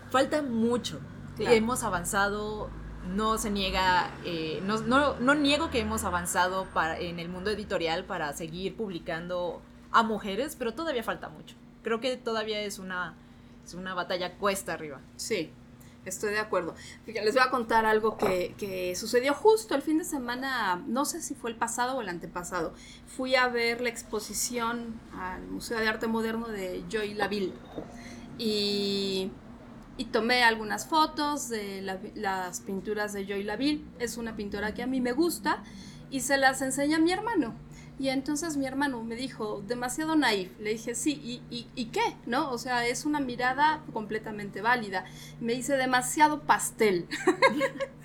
Falta 0.10 0.42
mucho. 0.42 1.00
Hemos 1.40 1.84
avanzado, 1.84 2.70
no 3.16 3.40
se 3.40 3.50
niega, 3.50 4.12
eh, 4.24 4.62
no, 4.64 4.80
no, 4.82 5.20
no, 5.20 5.34
niego 5.34 5.72
que 5.72 5.80
hemos 5.80 6.04
avanzado 6.04 6.66
para, 6.66 7.00
en 7.00 7.20
el 7.20 7.30
mundo 7.30 7.50
editorial 7.50 8.06
para 8.06 8.32
seguir 8.34 8.78
publicando 8.78 9.64
a 9.94 10.04
mujeres, 10.04 10.56
pero 10.58 10.74
todavía 10.74 11.04
falta 11.04 11.30
mucho. 11.30 11.56
Creo 11.84 12.02
que 12.02 12.18
todavía 12.18 12.62
es 12.62 12.80
una, 12.80 13.16
es 13.64 13.74
una 13.74 13.94
batalla 13.94 14.34
cuesta 14.38 14.74
arriba. 14.74 15.00
Sí, 15.16 15.52
estoy 16.06 16.32
de 16.32 16.40
acuerdo. 16.40 16.76
Les 17.06 17.34
voy 17.34 17.44
a 17.44 17.50
contar 17.50 17.86
algo 17.86 18.18
que, 18.18 18.94
sucedió 18.96 19.34
justo 19.34 19.76
el 19.76 19.82
fin 19.82 20.00
de 20.00 20.04
semana, 20.04 20.84
no 20.88 21.06
sé 21.06 21.22
si 21.22 21.36
fue 21.36 21.52
el 21.52 21.56
pasado 21.56 21.96
o 21.96 22.02
el 22.02 22.10
antepasado. 22.10 22.74
Fui 23.08 23.36
a 23.36 23.48
ver 23.48 23.82
la 23.82 23.90
exposición 23.90 25.00
al 25.18 25.44
Museo 25.48 25.80
de 25.80 25.88
Arte 25.88 26.08
Moderno 26.08 26.48
de 26.48 26.84
Joy 26.90 27.14
Laville 27.14 27.54
y, 28.38 29.32
y 29.98 30.06
tomé 30.06 30.44
algunas 30.44 30.88
fotos 30.88 31.50
de 31.50 31.82
las 32.16 32.62
pinturas 32.62 33.14
de 33.14 33.26
Joy 33.26 33.44
Laville. 33.44 33.86
Es 34.00 34.18
una 34.18 34.36
pintora 34.36 34.74
que 34.74 34.84
a 34.84 34.88
mí 34.88 35.02
me 35.02 35.12
gusta 35.12 35.64
y 36.10 36.22
se 36.22 36.38
las 36.38 36.62
enseña 36.62 36.98
a 36.98 37.00
mi 37.00 37.12
hermano. 37.12 37.54
Y 38.00 38.10
entonces 38.10 38.58
mi 38.58 38.66
hermano 38.66 39.04
me 39.04 39.16
dijo, 39.16 39.64
demasiado 39.68 40.16
naif. 40.16 40.52
Le 40.60 40.72
dije, 40.72 40.96
sí, 40.96 41.42
¿y, 41.52 41.68
y, 41.76 41.86
qué? 41.86 42.16
¿No? 42.26 42.52
O 42.52 42.58
sea, 42.58 42.88
es 42.88 43.06
una 43.06 43.20
mirada 43.20 43.84
completamente 43.94 44.62
válida. 44.62 45.06
Me 45.40 45.54
dice, 45.54 45.78
demasiado 45.78 46.42
pastel. 46.42 47.08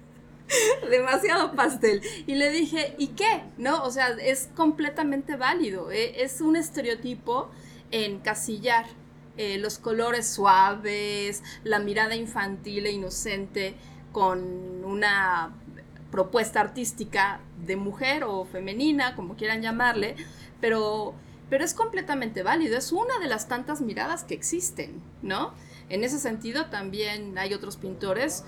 demasiado 0.90 1.52
pastel. 1.52 2.02
Y 2.26 2.34
le 2.34 2.50
dije, 2.50 2.94
¿y 2.98 3.08
qué? 3.08 3.44
¿No? 3.56 3.82
O 3.82 3.90
sea, 3.90 4.10
es 4.10 4.50
completamente 4.54 5.36
válido. 5.36 5.90
¿eh? 5.90 6.22
Es 6.22 6.40
un 6.40 6.56
estereotipo 6.56 7.50
en 7.90 8.20
casillar. 8.20 8.86
Eh, 9.38 9.56
los 9.56 9.78
colores 9.78 10.26
suaves, 10.26 11.44
la 11.62 11.78
mirada 11.78 12.16
infantil 12.16 12.86
e 12.86 12.90
inocente 12.90 13.76
con 14.10 14.84
una 14.84 15.54
propuesta 16.10 16.60
artística 16.60 17.40
de 17.66 17.76
mujer 17.76 18.24
o 18.24 18.44
femenina, 18.44 19.14
como 19.14 19.36
quieran 19.36 19.62
llamarle, 19.62 20.16
pero, 20.60 21.14
pero 21.50 21.64
es 21.64 21.74
completamente 21.74 22.42
válido, 22.42 22.76
es 22.76 22.92
una 22.92 23.18
de 23.20 23.26
las 23.26 23.48
tantas 23.48 23.80
miradas 23.80 24.24
que 24.24 24.34
existen, 24.34 25.02
¿no? 25.22 25.52
En 25.88 26.04
ese 26.04 26.18
sentido 26.18 26.66
también 26.66 27.38
hay 27.38 27.54
otros 27.54 27.76
pintores 27.76 28.44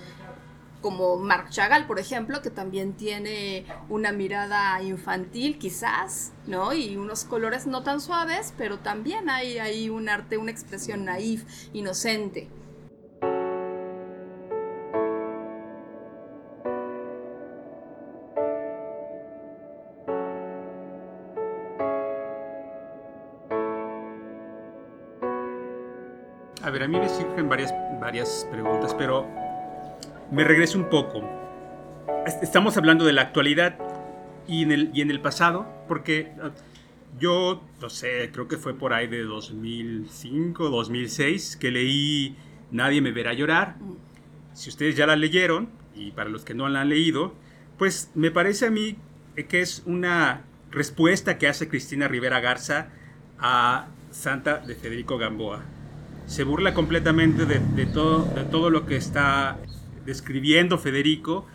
como 0.83 1.19
Marc 1.19 1.50
Chagall, 1.50 1.87
por 1.87 1.99
ejemplo, 1.99 2.40
que 2.40 2.50
también 2.50 2.95
tiene 2.95 3.67
una 3.88 4.12
mirada 4.12 4.83
infantil 4.83 5.59
quizás, 5.59 6.33
¿no? 6.47 6.73
Y 6.73 6.97
unos 6.97 7.25
colores 7.25 7.67
no 7.67 7.83
tan 7.83 8.00
suaves, 8.00 8.55
pero 8.57 8.79
también 8.79 9.29
hay 9.29 9.90
un 9.90 10.09
arte, 10.09 10.38
una 10.38 10.50
expresión 10.50 11.05
naif, 11.05 11.45
inocente. 11.75 12.49
A 26.71 26.73
ver, 26.73 26.85
a 26.85 26.87
mí 26.87 27.00
me 27.00 27.09
surgen 27.09 27.49
varias, 27.49 27.75
varias 28.00 28.47
preguntas, 28.49 28.95
pero 28.95 29.27
me 30.31 30.45
regreso 30.45 30.79
un 30.79 30.89
poco. 30.89 31.21
Estamos 32.43 32.77
hablando 32.77 33.05
de 33.05 33.12
la 33.12 33.23
actualidad 33.23 33.77
y 34.47 34.62
en 34.62 34.71
el, 34.71 34.91
y 34.95 35.00
en 35.00 35.11
el 35.11 35.21
pasado, 35.21 35.67
porque 35.89 36.31
ah, 36.41 36.53
yo, 37.19 37.61
no 37.81 37.91
sé, 37.91 38.31
creo 38.33 38.47
que 38.47 38.57
fue 38.57 38.79
por 38.79 38.93
ahí 38.93 39.09
de 39.09 39.25
2005, 39.25 40.71
2006, 40.71 41.57
que 41.57 41.73
leí 41.73 42.37
Nadie 42.71 43.00
me 43.00 43.11
verá 43.11 43.33
llorar. 43.33 43.75
Si 44.53 44.69
ustedes 44.69 44.95
ya 44.95 45.09
la 45.09 45.17
leyeron, 45.17 45.71
y 45.97 46.12
para 46.12 46.31
los 46.31 46.45
que 46.45 46.55
no 46.55 46.69
la 46.69 46.83
han 46.83 46.89
leído, 46.89 47.35
pues 47.79 48.12
me 48.15 48.31
parece 48.31 48.67
a 48.67 48.71
mí 48.71 48.97
que 49.49 49.61
es 49.61 49.83
una 49.87 50.45
respuesta 50.71 51.37
que 51.37 51.49
hace 51.49 51.69
Cristina 51.69 52.07
Rivera 52.07 52.39
Garza 52.39 52.91
a 53.41 53.89
Santa 54.12 54.59
de 54.59 54.77
Federico 54.77 55.19
Gamboa 55.19 55.65
se 56.27 56.45
burla 56.45 56.75
completamente 56.75 57.47
de, 57.47 57.87
todo, 57.87 58.25
de 58.35 58.45
todo 58.45 58.71
lo 58.71 58.87
que 58.87 58.97
está 58.97 59.59
describiendo 60.05 60.79
Federico 60.79 61.47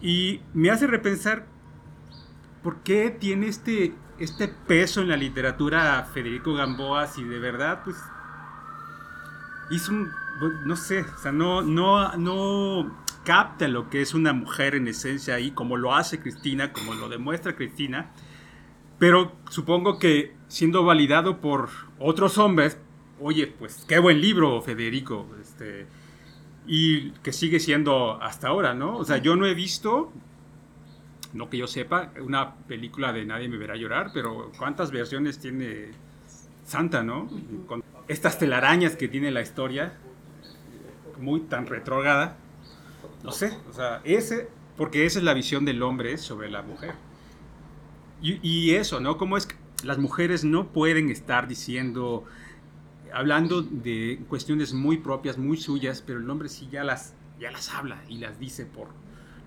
y 0.00 0.40
me 0.54 0.70
hace 0.70 0.86
repensar 0.86 1.46
por 2.62 2.82
qué 2.82 3.10
tiene 3.10 3.48
este, 3.48 3.94
este 4.18 4.48
peso 4.48 5.00
en 5.00 5.08
la 5.08 5.16
literatura 5.16 6.08
Federico 6.12 6.54
Gamboa 6.54 7.06
si 7.06 7.24
de 7.24 7.38
verdad 7.38 7.82
pues 7.84 7.96
hizo 9.70 9.92
un, 9.92 10.10
no 10.64 10.76
sé, 10.76 11.00
o 11.02 11.18
sea, 11.18 11.32
no, 11.32 11.62
no, 11.62 12.16
no 12.16 13.04
capta 13.24 13.68
lo 13.68 13.90
que 13.90 14.00
es 14.00 14.14
una 14.14 14.32
mujer 14.32 14.74
en 14.74 14.88
esencia 14.88 15.34
ahí, 15.34 15.50
como 15.50 15.76
lo 15.76 15.94
hace 15.94 16.20
Cristina, 16.20 16.72
como 16.72 16.94
lo 16.94 17.08
demuestra 17.08 17.54
Cristina, 17.54 18.10
pero 18.98 19.36
supongo 19.48 19.98
que 19.98 20.34
siendo 20.48 20.84
validado 20.84 21.40
por 21.40 21.68
otros 21.98 22.38
hombres, 22.38 22.78
oye, 23.20 23.46
pues 23.46 23.84
qué 23.86 23.98
buen 23.98 24.20
libro, 24.20 24.60
Federico, 24.62 25.26
este, 25.40 25.86
y 26.66 27.10
que 27.22 27.32
sigue 27.32 27.60
siendo 27.60 28.20
hasta 28.22 28.48
ahora, 28.48 28.74
¿no? 28.74 28.96
O 28.96 29.04
sea, 29.04 29.18
yo 29.18 29.36
no 29.36 29.46
he 29.46 29.54
visto, 29.54 30.12
no 31.32 31.50
que 31.50 31.58
yo 31.58 31.66
sepa, 31.66 32.12
una 32.20 32.54
película 32.54 33.12
de 33.12 33.24
Nadie 33.24 33.48
me 33.48 33.56
verá 33.56 33.76
llorar, 33.76 34.10
pero 34.12 34.50
¿cuántas 34.58 34.90
versiones 34.90 35.38
tiene 35.38 35.90
Santa, 36.64 37.02
¿no? 37.02 37.28
Con 37.66 37.82
estas 38.08 38.38
telarañas 38.38 38.96
que 38.96 39.08
tiene 39.08 39.30
la 39.30 39.42
historia, 39.42 39.94
muy 41.20 41.40
tan 41.40 41.66
retrógrada, 41.66 42.36
no 43.22 43.32
sé, 43.32 43.56
o 43.68 43.72
sea, 43.72 44.00
ese, 44.04 44.48
porque 44.76 45.04
esa 45.04 45.18
es 45.18 45.24
la 45.24 45.34
visión 45.34 45.64
del 45.64 45.82
hombre 45.82 46.16
sobre 46.16 46.50
la 46.50 46.62
mujer. 46.62 46.94
Y, 48.22 48.38
y 48.42 48.74
eso, 48.74 49.00
¿no? 49.00 49.16
Cómo 49.16 49.36
es 49.36 49.46
que 49.46 49.56
las 49.82 49.98
mujeres 49.98 50.44
no 50.44 50.68
pueden 50.68 51.10
estar 51.10 51.48
diciendo 51.48 52.24
hablando 53.12 53.62
de 53.62 54.20
cuestiones 54.28 54.72
muy 54.72 54.98
propias, 54.98 55.38
muy 55.38 55.56
suyas, 55.56 56.02
pero 56.06 56.18
el 56.18 56.28
hombre 56.30 56.48
sí 56.48 56.68
ya 56.70 56.84
las 56.84 57.14
ya 57.40 57.50
las 57.50 57.70
habla 57.70 58.02
y 58.08 58.18
las 58.18 58.38
dice 58.38 58.66
por, 58.66 58.88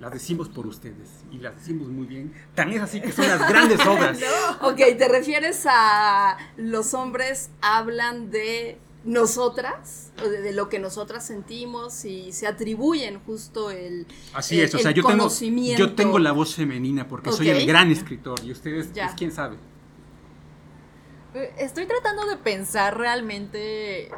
las 0.02 0.12
decimos 0.12 0.50
por 0.50 0.66
ustedes 0.66 1.10
y 1.32 1.38
las 1.38 1.56
decimos 1.56 1.88
muy 1.88 2.08
bien. 2.08 2.34
Tan 2.56 2.72
es 2.72 2.82
así 2.82 3.00
que 3.00 3.12
son 3.12 3.28
las 3.28 3.48
grandes 3.48 3.80
obras. 3.86 4.20
Ok, 4.62 4.78
¿te 4.98 5.08
refieres 5.08 5.66
a 5.70 6.38
los 6.58 6.94
hombres 6.94 7.52
hablan 7.62 8.32
de 8.32 8.80
nosotras, 9.06 10.12
o 10.24 10.30
de, 10.30 10.54
lo 10.54 10.70
que 10.70 10.80
nosotras 10.80 11.26
sentimos 11.26 12.06
y 12.06 12.32
se 12.32 12.48
atribuyen 12.48 13.20
justo 13.20 13.70
el 13.70 14.08
Así 14.34 14.62
es, 14.62 14.74
o 14.74 14.80
sea, 14.80 14.92
yo 14.92 15.04
tengo, 15.04 15.30
yo 15.78 15.94
tengo 15.94 16.20
la 16.20 16.32
voz 16.32 16.56
femenina 16.56 17.08
porque 17.08 17.32
soy 17.32 17.50
el 17.50 17.66
gran 17.66 17.92
escritor 17.92 18.40
y 18.44 18.52
ustedes, 18.52 18.88
pues, 18.94 19.12
quién 19.18 19.32
sabe. 19.32 19.58
Estoy 21.58 21.88
tratando 21.88 22.28
de 22.28 22.38
pensar 22.38 22.98
realmente 22.98 24.12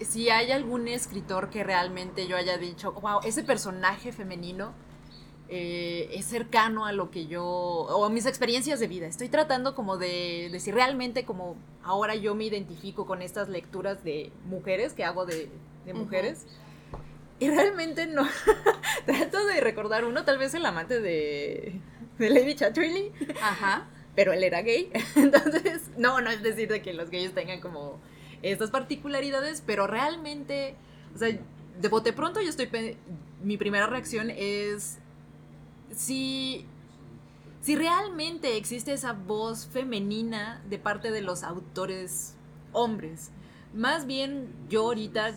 si 0.00 0.30
hay 0.30 0.50
algún 0.50 0.88
escritor 0.88 1.50
que 1.50 1.62
realmente 1.62 2.26
yo 2.26 2.36
haya 2.36 2.56
dicho, 2.56 2.92
wow, 2.92 3.20
ese 3.22 3.42
personaje 3.42 4.12
femenino 4.12 4.72
eh, 5.48 6.08
es 6.14 6.24
cercano 6.26 6.86
a 6.86 6.92
lo 6.92 7.10
que 7.10 7.26
yo, 7.26 7.44
o 7.44 8.04
a 8.04 8.08
mis 8.08 8.24
experiencias 8.24 8.80
de 8.80 8.86
vida. 8.86 9.06
Estoy 9.06 9.28
tratando 9.28 9.74
como 9.74 9.98
de, 9.98 10.48
de 10.50 10.60
si 10.60 10.70
realmente 10.70 11.24
como 11.24 11.56
ahora 11.82 12.14
yo 12.14 12.34
me 12.34 12.44
identifico 12.44 13.04
con 13.04 13.20
estas 13.20 13.48
lecturas 13.48 14.02
de 14.02 14.32
mujeres 14.46 14.94
que 14.94 15.04
hago 15.04 15.26
de, 15.26 15.50
mujeres. 15.92 16.46
Y 17.40 17.50
realmente 17.50 18.06
no. 18.06 18.28
Trato 19.06 19.44
de 19.44 19.60
recordar 19.60 20.04
uno, 20.04 20.24
tal 20.24 20.38
vez 20.38 20.54
el 20.54 20.64
amante 20.64 21.00
de, 21.00 21.80
de 22.18 22.30
Lady 22.30 22.54
Chatterley. 22.54 23.12
Ajá. 23.42 23.88
Pero 24.20 24.34
él 24.34 24.44
era 24.44 24.60
gay. 24.60 24.92
Entonces, 25.16 25.88
no, 25.96 26.20
no 26.20 26.28
es 26.28 26.42
decir 26.42 26.68
de 26.68 26.82
que 26.82 26.92
los 26.92 27.08
gays 27.08 27.32
tengan 27.32 27.58
como 27.62 27.98
estas 28.42 28.70
particularidades, 28.70 29.62
pero 29.64 29.86
realmente, 29.86 30.76
o 31.14 31.18
sea, 31.18 31.30
de 31.30 31.88
bote 31.88 32.12
pronto 32.12 32.42
yo 32.42 32.50
estoy, 32.50 32.68
mi 33.42 33.56
primera 33.56 33.86
reacción 33.86 34.28
es 34.28 34.98
si, 35.96 36.66
si 37.62 37.76
realmente 37.76 38.58
existe 38.58 38.92
esa 38.92 39.14
voz 39.14 39.66
femenina 39.66 40.62
de 40.68 40.78
parte 40.78 41.10
de 41.12 41.22
los 41.22 41.42
autores 41.42 42.34
hombres. 42.72 43.30
Más 43.72 44.06
bien 44.06 44.52
yo 44.68 44.82
ahorita, 44.82 45.32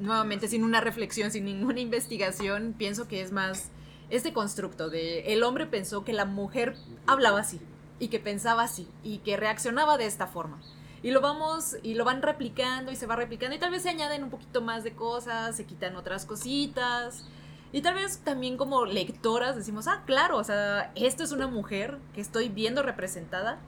nuevamente 0.00 0.48
sin 0.48 0.64
una 0.64 0.80
reflexión, 0.80 1.30
sin 1.30 1.44
ninguna 1.44 1.80
investigación, 1.80 2.74
pienso 2.78 3.08
que 3.08 3.20
es 3.20 3.30
más 3.30 3.68
este 4.08 4.32
constructo 4.32 4.88
de 4.88 5.34
el 5.34 5.42
hombre 5.42 5.66
pensó 5.66 6.02
que 6.02 6.14
la 6.14 6.24
mujer 6.24 6.76
hablaba 7.06 7.40
así 7.40 7.60
y 7.98 8.08
que 8.08 8.18
pensaba 8.18 8.62
así 8.62 8.88
y 9.02 9.18
que 9.18 9.36
reaccionaba 9.36 9.96
de 9.96 10.06
esta 10.06 10.26
forma. 10.26 10.60
Y 11.02 11.10
lo 11.10 11.20
vamos, 11.20 11.76
y 11.82 11.94
lo 11.94 12.04
van 12.04 12.22
replicando 12.22 12.90
y 12.90 12.96
se 12.96 13.06
va 13.06 13.14
replicando 13.14 13.54
y 13.54 13.58
tal 13.58 13.70
vez 13.70 13.82
se 13.82 13.90
añaden 13.90 14.24
un 14.24 14.30
poquito 14.30 14.62
más 14.62 14.84
de 14.84 14.94
cosas, 14.94 15.54
se 15.56 15.66
quitan 15.66 15.96
otras 15.96 16.24
cositas. 16.24 17.26
Y 17.72 17.82
tal 17.82 17.94
vez 17.94 18.18
también 18.18 18.56
como 18.56 18.86
lectoras 18.86 19.56
decimos, 19.56 19.86
ah, 19.86 20.02
claro, 20.06 20.38
o 20.38 20.44
sea, 20.44 20.92
esto 20.94 21.24
es 21.24 21.32
una 21.32 21.46
mujer 21.46 21.98
que 22.14 22.20
estoy 22.20 22.48
viendo 22.48 22.82
representada. 22.82 23.58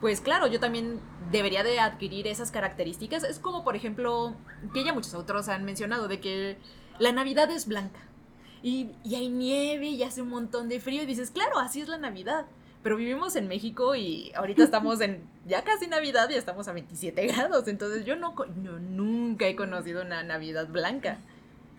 Pues 0.00 0.20
claro, 0.20 0.46
yo 0.46 0.60
también 0.60 1.00
debería 1.32 1.62
de 1.64 1.80
adquirir 1.80 2.26
esas 2.26 2.50
características. 2.50 3.24
Es 3.24 3.38
como, 3.38 3.64
por 3.64 3.76
ejemplo, 3.76 4.34
que 4.72 4.84
ya 4.84 4.94
muchos 4.94 5.14
autores 5.14 5.48
han 5.48 5.64
mencionado, 5.64 6.06
de 6.06 6.20
que 6.20 6.58
la 6.98 7.12
Navidad 7.12 7.50
es 7.50 7.66
blanca. 7.66 8.00
Y, 8.62 8.92
y 9.02 9.14
hay 9.16 9.28
nieve 9.28 9.88
y 9.88 10.02
hace 10.02 10.22
un 10.22 10.28
montón 10.28 10.68
de 10.68 10.78
frío 10.78 11.02
y 11.02 11.06
dices, 11.06 11.30
claro, 11.30 11.58
así 11.58 11.80
es 11.80 11.88
la 11.88 11.98
Navidad 11.98 12.46
pero 12.82 12.96
vivimos 12.96 13.36
en 13.36 13.48
México 13.48 13.94
y 13.94 14.32
ahorita 14.34 14.62
estamos 14.64 15.00
en 15.00 15.22
ya 15.46 15.62
casi 15.64 15.86
Navidad 15.86 16.30
y 16.30 16.34
estamos 16.34 16.68
a 16.68 16.72
27 16.72 17.26
grados, 17.26 17.68
entonces 17.68 18.04
yo 18.04 18.16
no, 18.16 18.34
nunca 18.56 19.46
he 19.46 19.56
conocido 19.56 20.02
una 20.02 20.22
Navidad 20.22 20.68
blanca 20.68 21.18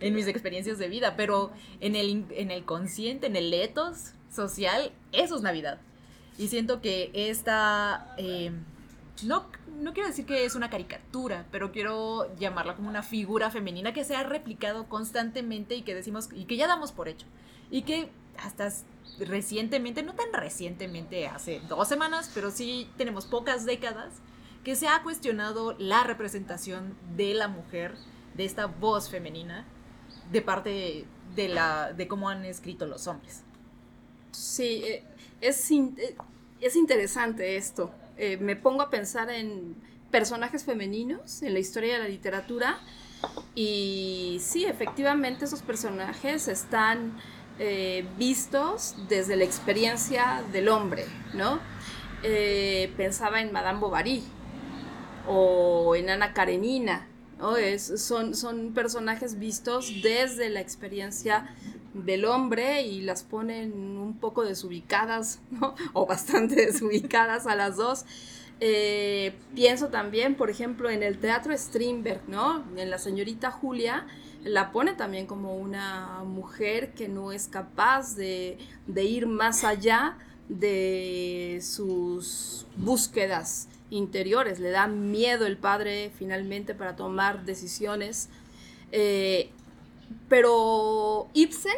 en 0.00 0.14
mis 0.14 0.26
experiencias 0.26 0.78
de 0.78 0.88
vida, 0.88 1.14
pero 1.16 1.52
en 1.80 1.96
el, 1.96 2.26
en 2.30 2.50
el 2.50 2.64
consciente, 2.64 3.26
en 3.26 3.36
el 3.36 3.52
ethos 3.54 4.12
social, 4.30 4.92
eso 5.12 5.36
es 5.36 5.42
Navidad. 5.42 5.78
Y 6.38 6.48
siento 6.48 6.80
que 6.80 7.10
esta, 7.14 8.14
eh, 8.16 8.50
no, 9.24 9.46
no 9.80 9.92
quiero 9.92 10.08
decir 10.08 10.26
que 10.26 10.44
es 10.44 10.54
una 10.54 10.70
caricatura, 10.70 11.46
pero 11.50 11.70
quiero 11.72 12.34
llamarla 12.36 12.74
como 12.74 12.88
una 12.88 13.02
figura 13.02 13.50
femenina 13.50 13.92
que 13.92 14.04
se 14.04 14.16
ha 14.16 14.22
replicado 14.22 14.88
constantemente 14.88 15.76
y 15.76 15.82
que 15.82 15.94
decimos, 15.94 16.28
y 16.32 16.46
que 16.46 16.56
ya 16.56 16.66
damos 16.66 16.90
por 16.92 17.08
hecho. 17.08 17.26
Y 17.70 17.82
que 17.82 18.10
hasta 18.38 18.70
recientemente, 19.18 20.02
no 20.02 20.14
tan 20.14 20.32
recientemente, 20.32 21.26
hace 21.26 21.60
dos 21.68 21.88
semanas, 21.88 22.30
pero 22.34 22.50
sí 22.50 22.88
tenemos 22.96 23.26
pocas 23.26 23.64
décadas, 23.64 24.14
que 24.64 24.76
se 24.76 24.88
ha 24.88 25.02
cuestionado 25.02 25.74
la 25.78 26.04
representación 26.04 26.96
de 27.16 27.34
la 27.34 27.48
mujer, 27.48 27.94
de 28.34 28.44
esta 28.44 28.66
voz 28.66 29.10
femenina, 29.10 29.66
de 30.30 30.40
parte 30.40 31.04
de, 31.34 31.48
la, 31.48 31.92
de 31.92 32.08
cómo 32.08 32.28
han 32.28 32.44
escrito 32.44 32.86
los 32.86 33.06
hombres. 33.06 33.42
Sí, 34.30 34.82
eh, 34.84 35.04
es, 35.40 35.70
eh, 35.70 36.16
es 36.60 36.76
interesante 36.76 37.56
esto. 37.56 37.92
Eh, 38.16 38.36
me 38.38 38.56
pongo 38.56 38.82
a 38.82 38.90
pensar 38.90 39.30
en 39.30 39.74
personajes 40.10 40.64
femeninos 40.64 41.42
en 41.42 41.54
la 41.54 41.58
historia 41.58 41.94
de 41.94 41.98
la 42.00 42.08
literatura 42.08 42.78
y 43.54 44.38
sí, 44.40 44.64
efectivamente 44.64 45.44
esos 45.44 45.62
personajes 45.62 46.48
están 46.48 47.18
eh, 47.64 48.04
vistos 48.18 48.96
desde 49.08 49.36
la 49.36 49.44
experiencia 49.44 50.42
del 50.50 50.68
hombre, 50.68 51.04
¿no? 51.32 51.60
Eh, 52.24 52.92
pensaba 52.96 53.40
en 53.40 53.52
Madame 53.52 53.78
Bovary 53.78 54.24
o 55.28 55.94
en 55.94 56.10
Ana 56.10 56.32
Karenina, 56.32 57.06
¿no? 57.38 57.54
son, 57.78 58.34
son 58.34 58.72
personajes 58.74 59.38
vistos 59.38 59.92
desde 60.02 60.50
la 60.50 60.60
experiencia 60.60 61.54
del 61.94 62.24
hombre 62.24 62.82
y 62.82 63.00
las 63.02 63.22
ponen 63.22 63.72
un 63.96 64.18
poco 64.18 64.42
desubicadas, 64.44 65.40
¿no? 65.52 65.76
O 65.92 66.04
bastante 66.04 66.66
desubicadas 66.66 67.46
a 67.46 67.54
las 67.54 67.76
dos. 67.76 68.06
Eh, 68.58 69.36
pienso 69.54 69.86
también, 69.86 70.34
por 70.34 70.50
ejemplo, 70.50 70.90
en 70.90 71.04
el 71.04 71.18
teatro 71.18 71.56
Strindberg, 71.56 72.28
¿no? 72.28 72.64
En 72.76 72.90
la 72.90 72.98
señorita 72.98 73.52
Julia, 73.52 74.04
la 74.44 74.72
pone 74.72 74.94
también 74.94 75.26
como 75.26 75.56
una 75.56 76.22
mujer 76.24 76.92
que 76.94 77.08
no 77.08 77.32
es 77.32 77.46
capaz 77.46 78.16
de, 78.16 78.58
ir 78.94 79.26
más 79.26 79.64
allá 79.64 80.18
de 80.48 81.60
sus 81.62 82.66
búsquedas 82.76 83.68
interiores. 83.90 84.58
Le 84.58 84.70
da 84.70 84.86
miedo 84.86 85.46
el 85.46 85.56
padre 85.56 86.10
finalmente 86.16 86.74
para 86.74 86.96
tomar 86.96 87.44
decisiones. 87.44 88.28
Eh, 88.90 89.50
pero 90.28 91.28
Ibsen, 91.34 91.72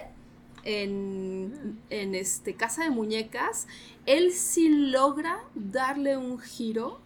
en, 0.65 1.79
en, 1.91 2.15
este 2.15 2.55
Casa 2.55 2.85
de 2.85 2.91
Muñecas, 2.91 3.67
él 4.07 4.33
sí 4.33 4.69
logra 4.69 5.45
darle 5.55 6.17
un 6.17 6.39
giro 6.39 7.01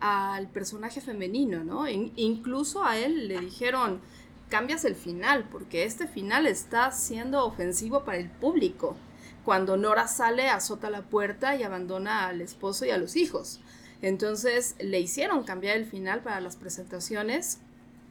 al 0.00 0.48
personaje 0.48 1.00
femenino, 1.00 1.64
¿no? 1.64 1.88
incluso 1.88 2.84
a 2.84 2.98
él 2.98 3.28
le 3.28 3.40
dijeron, 3.40 4.00
cambias 4.48 4.84
el 4.84 4.94
final, 4.94 5.48
porque 5.50 5.84
este 5.84 6.06
final 6.06 6.46
está 6.46 6.90
siendo 6.90 7.44
ofensivo 7.44 8.04
para 8.04 8.18
el 8.18 8.30
público. 8.30 8.96
Cuando 9.44 9.76
Nora 9.76 10.08
sale, 10.08 10.48
azota 10.48 10.90
la 10.90 11.02
puerta 11.02 11.56
y 11.56 11.62
abandona 11.62 12.26
al 12.28 12.40
esposo 12.40 12.84
y 12.84 12.90
a 12.90 12.98
los 12.98 13.16
hijos. 13.16 13.60
Entonces 14.00 14.76
le 14.80 15.00
hicieron 15.00 15.44
cambiar 15.44 15.76
el 15.76 15.86
final 15.86 16.20
para 16.20 16.40
las 16.40 16.56
presentaciones 16.56 17.58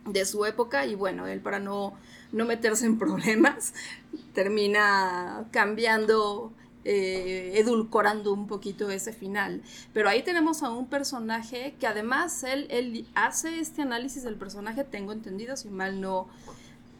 de 0.05 0.25
su 0.25 0.45
época 0.45 0.85
y 0.85 0.95
bueno, 0.95 1.27
él 1.27 1.39
para 1.39 1.59
no, 1.59 1.93
no 2.31 2.45
meterse 2.45 2.85
en 2.85 2.97
problemas 2.97 3.73
termina 4.33 5.45
cambiando 5.51 6.51
eh, 6.85 7.53
edulcorando 7.55 8.33
un 8.33 8.47
poquito 8.47 8.89
ese 8.89 9.13
final. 9.13 9.61
Pero 9.93 10.09
ahí 10.09 10.23
tenemos 10.23 10.63
a 10.63 10.69
un 10.69 10.87
personaje 10.87 11.75
que 11.79 11.87
además 11.87 12.43
él, 12.43 12.67
él 12.69 13.07
hace 13.15 13.59
este 13.59 13.81
análisis 13.81 14.23
del 14.23 14.35
personaje, 14.35 14.83
tengo 14.83 15.11
entendido, 15.11 15.55
si 15.55 15.69
mal 15.69 16.01
no, 16.01 16.27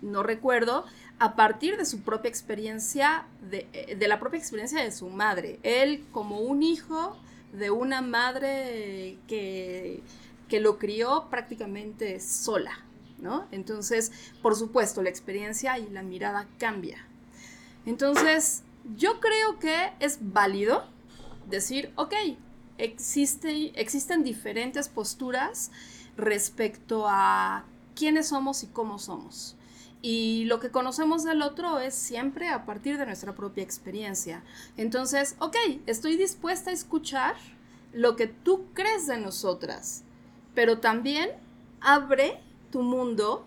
no 0.02 0.24
recuerdo, 0.24 0.86
a 1.20 1.36
partir 1.36 1.78
de 1.78 1.86
su 1.86 2.02
propia 2.02 2.30
experiencia, 2.30 3.26
de, 3.50 3.68
eh, 3.74 3.96
de, 3.96 4.08
la 4.08 4.20
propia 4.20 4.40
experiencia 4.40 4.82
de 4.84 4.92
su 4.92 5.10
madre. 5.10 5.60
Él 5.64 6.06
como 6.12 6.40
un 6.40 6.64
hijo 6.64 7.18
de 7.52 7.70
una 7.70 8.02
madre 8.02 9.18
que, 9.28 10.02
que 10.48 10.60
lo 10.60 10.78
crió 10.78 11.28
prácticamente 11.30 12.20
sola, 12.20 12.72
¿no? 13.20 13.48
Entonces, 13.52 14.12
por 14.42 14.56
supuesto, 14.56 15.02
la 15.02 15.10
experiencia 15.10 15.78
y 15.78 15.90
la 15.90 16.04
mirada 16.04 16.48
cambia. 16.58 17.06
Entonces, 17.86 18.64
yo 18.96 19.20
creo 19.20 19.60
que 19.60 19.92
es 20.00 20.20
válido 20.22 20.84
decir, 21.50 21.92
ok, 21.96 22.14
existe, 22.78 23.80
existen 23.80 24.24
diferentes 24.24 24.90
posturas 24.90 25.72
respecto 26.18 27.06
a 27.08 27.66
quiénes 27.96 28.28
somos 28.28 28.64
y 28.64 28.68
cómo 28.68 29.00
somos. 29.00 29.56
Y 30.02 30.44
lo 30.46 30.60
que 30.60 30.70
conocemos 30.70 31.24
del 31.24 31.42
otro 31.42 31.80
es 31.80 31.96
siempre 31.96 32.50
a 32.50 32.66
partir 32.66 32.98
de 32.98 33.06
nuestra 33.06 33.34
propia 33.34 33.64
experiencia. 33.64 34.44
Entonces, 34.76 35.36
ok, 35.40 35.56
estoy 35.86 36.18
dispuesta 36.18 36.72
a 36.72 36.74
escuchar 36.74 37.36
lo 37.94 38.16
que 38.18 38.28
tú 38.28 38.66
crees 38.74 39.08
de 39.08 39.18
nosotras, 39.18 40.04
pero 40.54 40.80
también 40.80 41.30
abre 41.80 42.42
tu 42.70 42.82
mundo 42.82 43.46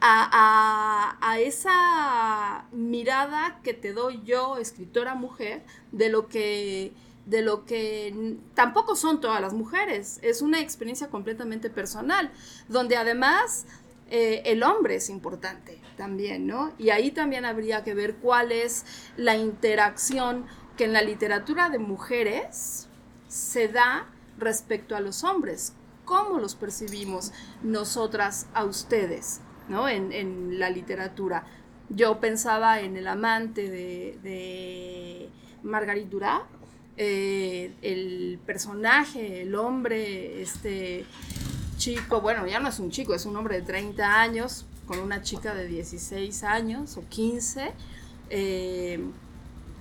a, 0.00 1.36
esa 1.40 2.66
mirada 2.72 3.60
que 3.62 3.74
te 3.74 3.92
doy 3.92 4.22
yo, 4.24 4.56
escritora 4.56 5.14
mujer, 5.14 5.62
de 5.92 6.08
lo 6.08 6.28
que 6.28 6.92
de 7.26 7.42
lo 7.42 7.64
que 7.64 8.38
tampoco 8.54 8.96
son 8.96 9.20
todas 9.20 9.40
las 9.40 9.52
mujeres, 9.52 10.18
es 10.22 10.42
una 10.42 10.58
experiencia 10.58 11.08
completamente 11.08 11.70
personal, 11.70 12.32
donde 12.66 12.96
además 12.96 13.66
eh, 14.10 14.42
el 14.46 14.64
hombre 14.64 14.96
es 14.96 15.08
importante 15.10 15.80
también, 15.96 16.48
¿no? 16.48 16.72
Y 16.76 16.90
ahí 16.90 17.12
también 17.12 17.44
habría 17.44 17.84
que 17.84 17.94
ver 17.94 18.16
cuál 18.16 18.50
es 18.50 18.84
la 19.16 19.36
interacción 19.36 20.46
que 20.76 20.84
en 20.84 20.92
la 20.92 21.02
literatura 21.02 21.68
de 21.68 21.78
mujeres 21.78 22.88
se 23.28 23.68
da 23.68 24.08
respecto 24.36 24.96
a 24.96 25.00
los 25.00 25.22
hombres, 25.22 25.74
cómo 26.04 26.40
los 26.40 26.56
percibimos 26.56 27.32
nosotras 27.62 28.48
a 28.54 28.64
ustedes, 28.64 29.40
¿no? 29.70 29.88
En, 29.88 30.58
la 30.58 30.68
literatura. 30.68 31.44
Yo 31.88 32.20
pensaba 32.20 32.80
en 32.80 32.96
el 32.96 33.06
amante 33.06 33.70
de, 33.70 34.18
de 34.22 35.28
Marguerite 35.62 36.10
Duras, 36.10 36.42
eh, 36.96 37.72
el 37.80 38.38
personaje, 38.44 39.42
el 39.42 39.54
hombre, 39.54 40.42
este 40.42 41.06
chico, 41.78 42.20
bueno, 42.20 42.46
ya 42.46 42.60
no 42.60 42.68
es 42.68 42.78
un 42.78 42.90
chico, 42.90 43.14
es 43.14 43.24
un 43.24 43.36
hombre 43.36 43.60
de 43.60 43.62
30 43.62 44.20
años 44.20 44.66
con 44.86 44.98
una 44.98 45.22
chica 45.22 45.54
de 45.54 45.66
16 45.66 46.44
años 46.44 46.96
o 46.98 47.08
15. 47.08 47.72
Eh, 48.28 49.00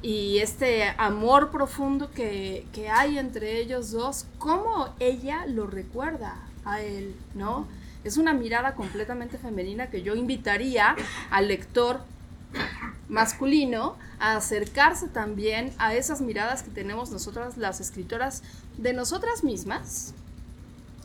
y 0.01 0.37
este 0.37 0.85
amor 0.97 1.51
profundo 1.51 2.09
que, 2.11 2.65
que, 2.71 2.87
hay 2.87 3.17
entre 3.17 3.59
ellos 3.59 3.91
dos, 3.91 4.27
cómo 4.37 4.95
ella 4.99 5.45
lo 5.45 5.67
recuerda 5.67 6.47
a 6.63 6.81
él, 6.81 7.15
¿no? 7.35 7.67
Es 8.03 8.17
una 8.17 8.33
mirada 8.33 8.75
completamente 8.75 9.37
femenina 9.37 9.89
que 9.89 10.01
yo 10.01 10.15
invitaría 10.15 10.95
al 11.29 11.47
lector 11.47 12.01
masculino 13.09 13.97
a 14.19 14.35
acercarse 14.35 15.07
también 15.07 15.73
a 15.77 15.95
esas 15.95 16.21
miradas 16.21 16.63
que 16.63 16.71
tenemos 16.71 17.09
nosotras 17.11 17.57
las 17.57 17.79
escritoras 17.79 18.43
de 18.77 18.93
nosotras 18.93 19.43
mismas 19.43 20.13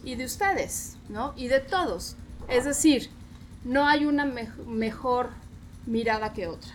y 0.05 0.15
de 0.17 0.27
ustedes, 0.27 0.97
¿no? 1.09 1.33
Y 1.37 1.49
de 1.49 1.61
todos. 1.61 2.17
Es 2.49 2.65
decir, 2.65 3.11
no 3.65 3.89
hay 3.89 4.05
una 4.05 4.27
mejor 4.27 5.31
mirada 5.87 6.33
que 6.33 6.47
otra. 6.47 6.73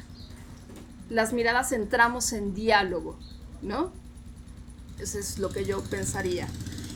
Las 1.10 1.34
miradas 1.34 1.72
entramos 1.72 2.34
en 2.34 2.54
diálogo, 2.54 3.18
¿no? 3.62 3.92
Eso 5.00 5.20
es 5.20 5.40
lo 5.40 5.50
que 5.50 5.66
yo 5.66 5.82
pensaría. 5.84 6.48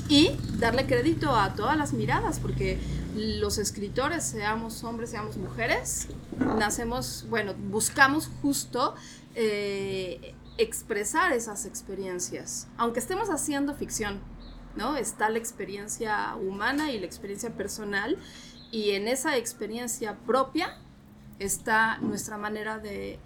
Y 0.09 0.31
darle 0.57 0.85
crédito 0.85 1.35
a 1.35 1.53
todas 1.53 1.77
las 1.77 1.93
miradas, 1.93 2.39
porque 2.39 2.79
los 3.15 3.57
escritores, 3.57 4.23
seamos 4.23 4.83
hombres, 4.83 5.11
seamos 5.11 5.37
mujeres, 5.37 6.07
nacemos, 6.57 7.25
bueno, 7.29 7.53
buscamos 7.69 8.29
justo 8.41 8.95
eh, 9.35 10.33
expresar 10.57 11.33
esas 11.33 11.65
experiencias, 11.65 12.67
aunque 12.77 12.99
estemos 12.99 13.29
haciendo 13.29 13.75
ficción, 13.75 14.19
¿no? 14.75 14.95
Está 14.95 15.29
la 15.29 15.37
experiencia 15.37 16.35
humana 16.35 16.91
y 16.91 16.99
la 16.99 17.05
experiencia 17.05 17.51
personal, 17.51 18.17
y 18.71 18.91
en 18.91 19.07
esa 19.07 19.37
experiencia 19.37 20.17
propia 20.25 20.77
está 21.39 21.97
nuestra 21.99 22.37
manera 22.37 22.79
de, 22.79 23.19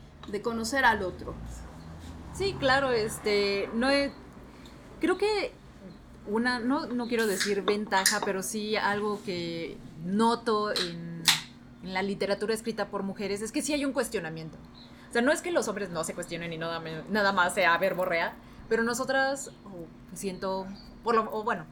conocer 0.44 0.84
al 0.84 1.04
otro. 1.04 1.34
Sí, 2.34 2.56
claro, 2.60 2.92
este, 2.92 3.70
no 3.74 3.88
creo 5.00 5.18
que 5.18 5.54
una, 6.28 6.60
no, 6.60 6.88
no 6.88 7.08
quiero 7.08 7.28
decir 7.28 7.64
ventaja, 7.64 8.22
pero 8.24 8.44
sí 8.44 8.76
algo 8.76 9.22
que 9.24 9.78
noto 10.06 10.72
en, 10.72 11.24
la 11.84 12.02
literatura 12.02 12.54
escrita 12.54 12.88
por 12.88 13.04
mujeres 13.04 13.42
es 13.42 13.52
que 13.52 13.62
sí 13.62 13.74
hay 13.74 13.86
un 13.86 13.94
cuestionamiento. 13.94 14.58
O 15.10 15.14
sea, 15.14 15.22
no 15.22 15.32
es 15.32 15.42
que 15.42 15.52
los 15.52 15.68
hombres 15.68 15.90
no 15.90 16.04
se 16.04 16.14
cuestionen 16.14 16.52
y 16.52 16.58
nada, 16.58 16.82
nada 17.10 17.32
más 17.32 17.54
sea 17.54 17.78
verborrea, 17.78 18.34
pero 18.68 18.84
nosotras 18.84 19.52
siento, 20.14 20.68
por 21.04 21.16
lo, 21.16 21.34
o 21.34 21.44
bueno, 21.44 21.66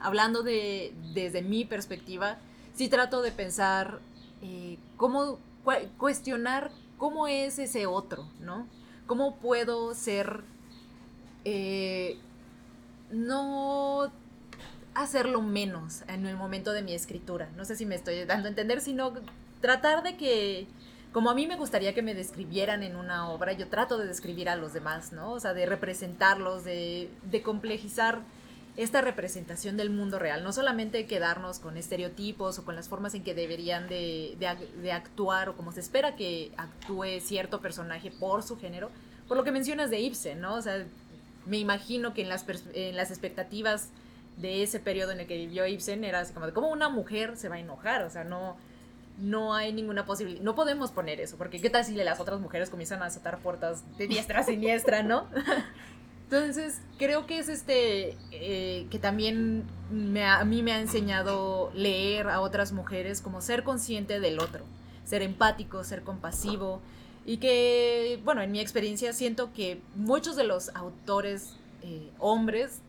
hablando 0.00 0.42
de, 0.42 0.94
desde 1.12 1.42
mi 1.42 1.64
perspectiva, 1.64 2.38
sí 2.74 2.88
trato 2.88 3.20
de 3.20 3.32
pensar 3.32 3.98
eh, 4.42 4.78
cómo 4.96 5.40
cuestionar 5.98 6.70
cómo 6.98 7.26
es 7.26 7.58
ese 7.58 7.86
otro, 7.86 8.28
¿no? 8.40 8.66
¿Cómo 9.06 9.36
puedo 9.36 9.94
ser 9.94 10.42
eh, 11.44 12.18
no 13.10 14.12
hacerlo 14.94 15.42
menos 15.42 16.02
en 16.08 16.26
el 16.26 16.36
momento 16.36 16.72
de 16.72 16.82
mi 16.82 16.92
escritura. 16.92 17.48
No 17.56 17.64
sé 17.64 17.76
si 17.76 17.86
me 17.86 17.94
estoy 17.94 18.24
dando 18.24 18.46
a 18.46 18.50
entender, 18.50 18.80
sino 18.80 19.12
tratar 19.60 20.02
de 20.02 20.16
que, 20.16 20.66
como 21.12 21.30
a 21.30 21.34
mí 21.34 21.46
me 21.46 21.56
gustaría 21.56 21.94
que 21.94 22.02
me 22.02 22.14
describieran 22.14 22.82
en 22.82 22.96
una 22.96 23.28
obra, 23.30 23.52
yo 23.52 23.68
trato 23.68 23.98
de 23.98 24.06
describir 24.06 24.48
a 24.48 24.56
los 24.56 24.72
demás, 24.72 25.12
¿no? 25.12 25.32
O 25.32 25.40
sea, 25.40 25.54
de 25.54 25.66
representarlos, 25.66 26.64
de, 26.64 27.10
de 27.30 27.42
complejizar 27.42 28.22
esta 28.78 29.00
representación 29.00 29.76
del 29.76 29.90
mundo 29.90 30.20
real, 30.20 30.44
no 30.44 30.52
solamente 30.52 31.04
quedarnos 31.06 31.58
con 31.58 31.76
estereotipos 31.76 32.60
o 32.60 32.64
con 32.64 32.76
las 32.76 32.88
formas 32.88 33.12
en 33.14 33.24
que 33.24 33.34
deberían 33.34 33.88
de, 33.88 34.36
de, 34.38 34.92
actuar 34.92 35.48
o 35.48 35.56
como 35.56 35.72
se 35.72 35.80
espera 35.80 36.14
que 36.14 36.52
actúe 36.56 37.18
cierto 37.20 37.60
personaje 37.60 38.12
por 38.12 38.44
su 38.44 38.56
género, 38.56 38.90
por 39.26 39.36
lo 39.36 39.42
que 39.42 39.50
mencionas 39.50 39.90
de 39.90 39.98
Ibsen, 39.98 40.40
¿no? 40.40 40.54
O 40.54 40.62
sea, 40.62 40.86
me 41.48 41.58
imagino 41.58 42.14
que 42.14 42.22
en 42.22 42.28
las, 42.28 42.44
en 42.74 42.96
las 42.96 43.10
expectativas 43.10 43.90
de 44.36 44.62
ese 44.62 44.78
periodo 44.78 45.12
en 45.12 45.20
el 45.20 45.26
que 45.26 45.36
vivió 45.36 45.66
Ibsen 45.66 46.04
era 46.04 46.20
así 46.20 46.32
como 46.32 46.46
de 46.46 46.52
cómo 46.52 46.68
una 46.68 46.88
mujer 46.88 47.36
se 47.36 47.48
va 47.48 47.56
a 47.56 47.58
enojar, 47.58 48.02
o 48.02 48.10
sea, 48.10 48.24
no, 48.24 48.56
no 49.18 49.54
hay 49.54 49.72
ninguna 49.72 50.04
posibilidad, 50.06 50.42
no 50.42 50.54
podemos 50.54 50.92
poner 50.92 51.20
eso, 51.20 51.36
porque 51.36 51.60
qué 51.60 51.70
tal 51.70 51.84
si 51.84 51.94
las 51.94 52.20
otras 52.20 52.40
mujeres 52.40 52.70
comienzan 52.70 53.02
a 53.02 53.06
azotar 53.06 53.38
puertas 53.38 53.82
de 53.98 54.06
diestra 54.06 54.40
a 54.40 54.44
siniestra, 54.44 55.02
¿no? 55.02 55.26
Entonces, 56.30 56.82
creo 56.98 57.26
que 57.26 57.38
es 57.38 57.48
este, 57.48 58.14
eh, 58.32 58.86
que 58.90 58.98
también 58.98 59.64
a 60.22 60.44
mí 60.44 60.62
me 60.62 60.72
ha 60.72 60.80
enseñado 60.80 61.72
leer 61.74 62.28
a 62.28 62.42
otras 62.42 62.72
mujeres 62.72 63.22
como 63.22 63.40
ser 63.40 63.64
consciente 63.64 64.20
del 64.20 64.38
otro, 64.38 64.62
ser 65.04 65.22
empático, 65.22 65.82
ser 65.84 66.02
compasivo, 66.02 66.82
y 67.28 67.36
que, 67.36 68.18
bueno, 68.24 68.40
en 68.40 68.50
mi 68.50 68.58
experiencia 68.58 69.12
siento 69.12 69.52
que 69.52 69.82
muchos 69.94 70.34
de 70.34 70.44
los 70.44 70.70
autores 70.74 71.56
eh, 71.82 72.08
hombres 72.18 72.80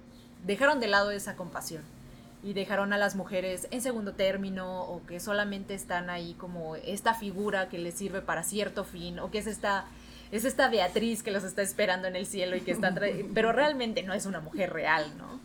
dejaron 0.46 0.80
de 0.80 0.88
lado 0.88 1.12
esa 1.12 1.36
compasión 1.36 1.84
y 2.42 2.54
dejaron 2.54 2.94
a 2.94 2.98
las 2.98 3.18
mujeres 3.18 3.68
en 3.72 3.82
segundo 3.82 4.14
término 4.14 4.84
o 4.84 5.06
que 5.06 5.20
solamente 5.20 5.74
están 5.74 6.10
ahí 6.10 6.36
como 6.36 6.78
esta 6.78 7.16
figura 7.16 7.68
que 7.68 7.80
les 7.80 7.96
sirve 7.96 8.22
para 8.22 8.44
cierto 8.44 8.86
fin 8.86 9.20
o 9.20 9.30
que 9.30 9.40
es 9.40 9.48
esta 9.48 9.88
es 10.32 10.46
esta 10.46 10.70
Beatriz 10.70 11.22
que 11.22 11.32
los 11.32 11.44
está 11.44 11.62
esperando 11.62 12.08
en 12.08 12.16
el 12.16 12.26
cielo 12.26 12.56
y 12.56 12.62
que 12.62 12.72
está 12.72 12.96
pero 13.34 13.52
realmente 13.52 14.04
no 14.04 14.14
es 14.14 14.26
una 14.26 14.40
mujer 14.40 14.72
real, 14.72 15.06
¿no? 15.18 15.38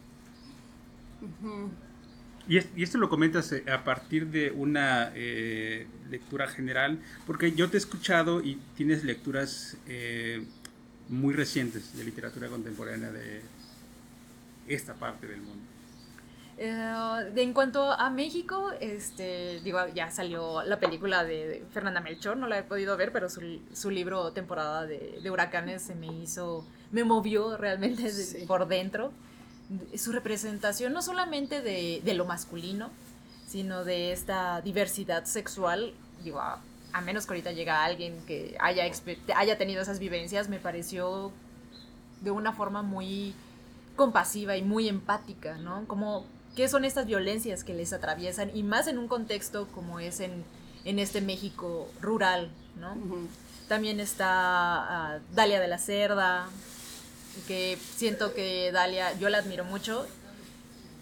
Y, 2.48 2.58
esto 2.82 2.98
lo 2.98 3.08
comentas 3.08 3.52
eh, 3.52 3.64
a 3.70 3.84
partir 3.84 4.26
de 4.26 4.50
una 4.50 5.12
eh, 5.14 5.86
lectura 6.10 6.46
general, 6.46 6.98
porque 7.26 7.52
yo 7.52 7.70
te 7.70 7.76
he 7.76 7.78
escuchado 7.78 8.42
y 8.42 8.60
tienes 8.76 9.02
lecturas 9.04 9.76
eh, 9.86 10.44
muy 11.08 11.32
recientes 11.32 11.96
de 11.96 12.04
literatura 12.04 12.48
contemporánea 12.48 13.10
de 13.10 13.40
esta 14.68 14.94
parte 14.94 15.26
del 15.26 15.40
mundo. 15.40 15.64
en 16.58 17.52
cuanto 17.54 17.90
a 17.92 18.10
México, 18.10 18.72
este, 18.78 19.60
digo, 19.64 19.78
ya 19.94 20.10
salió 20.10 20.62
la 20.64 20.78
película 20.78 21.24
de, 21.24 21.64
Fernanda 21.72 22.00
Melchor, 22.02 22.36
no 22.36 22.46
la 22.46 22.58
he 22.58 22.62
podido 22.62 22.96
ver, 22.98 23.10
pero 23.10 23.28
su, 23.30 23.90
libro 23.90 24.32
Temporada 24.32 24.86
de, 24.86 25.30
Huracanes 25.30 25.80
se 25.80 25.94
me 25.94 26.08
hizo, 26.08 26.66
me 26.92 27.04
movió 27.04 27.56
realmente 27.56 28.10
por 28.46 28.68
dentro 28.68 29.12
su 29.96 30.12
representación 30.12 30.92
no 30.92 31.02
solamente 31.02 31.60
de, 31.60 32.14
lo 32.14 32.24
masculino, 32.24 32.90
sino 33.46 33.84
de 33.84 34.12
esta 34.12 34.60
diversidad 34.60 35.24
sexual, 35.24 35.94
digo, 36.22 36.40
a, 36.40 36.60
menos 37.04 37.26
que 37.26 37.32
ahorita 37.32 37.52
llega 37.52 37.84
alguien 37.84 38.20
que 38.26 38.56
haya, 38.60 38.84
haya 39.36 39.58
tenido 39.58 39.82
esas 39.82 39.98
vivencias, 39.98 40.48
me 40.48 40.58
pareció 40.58 41.32
de 42.20 42.30
una 42.30 42.52
forma 42.52 42.82
muy 42.82 43.34
compasiva 43.96 44.56
y 44.56 44.62
muy 44.62 44.88
empática, 44.88 45.56
¿no? 45.58 45.86
Como, 45.86 46.24
¿qué 46.56 46.68
son 46.68 46.84
estas 46.84 47.06
violencias 47.06 47.64
que 47.64 47.74
les 47.74 47.92
atraviesan? 47.92 48.50
Y 48.54 48.62
más 48.62 48.86
en 48.86 48.98
un 48.98 49.08
contexto 49.08 49.66
como 49.68 50.00
es 50.00 50.20
en, 50.20 50.44
este 50.84 51.20
México 51.20 51.88
rural, 52.00 52.50
¿no? 52.78 52.96
También 53.68 54.00
está 54.00 54.28
ah, 54.28 55.18
Dalia 55.34 55.58
de 55.58 55.68
la 55.68 55.78
Cerda, 55.78 56.48
que 57.46 57.78
siento 57.96 58.34
que 58.34 58.70
Dalia, 58.72 59.16
yo 59.18 59.28
la 59.28 59.38
admiro 59.38 59.64
mucho, 59.64 60.06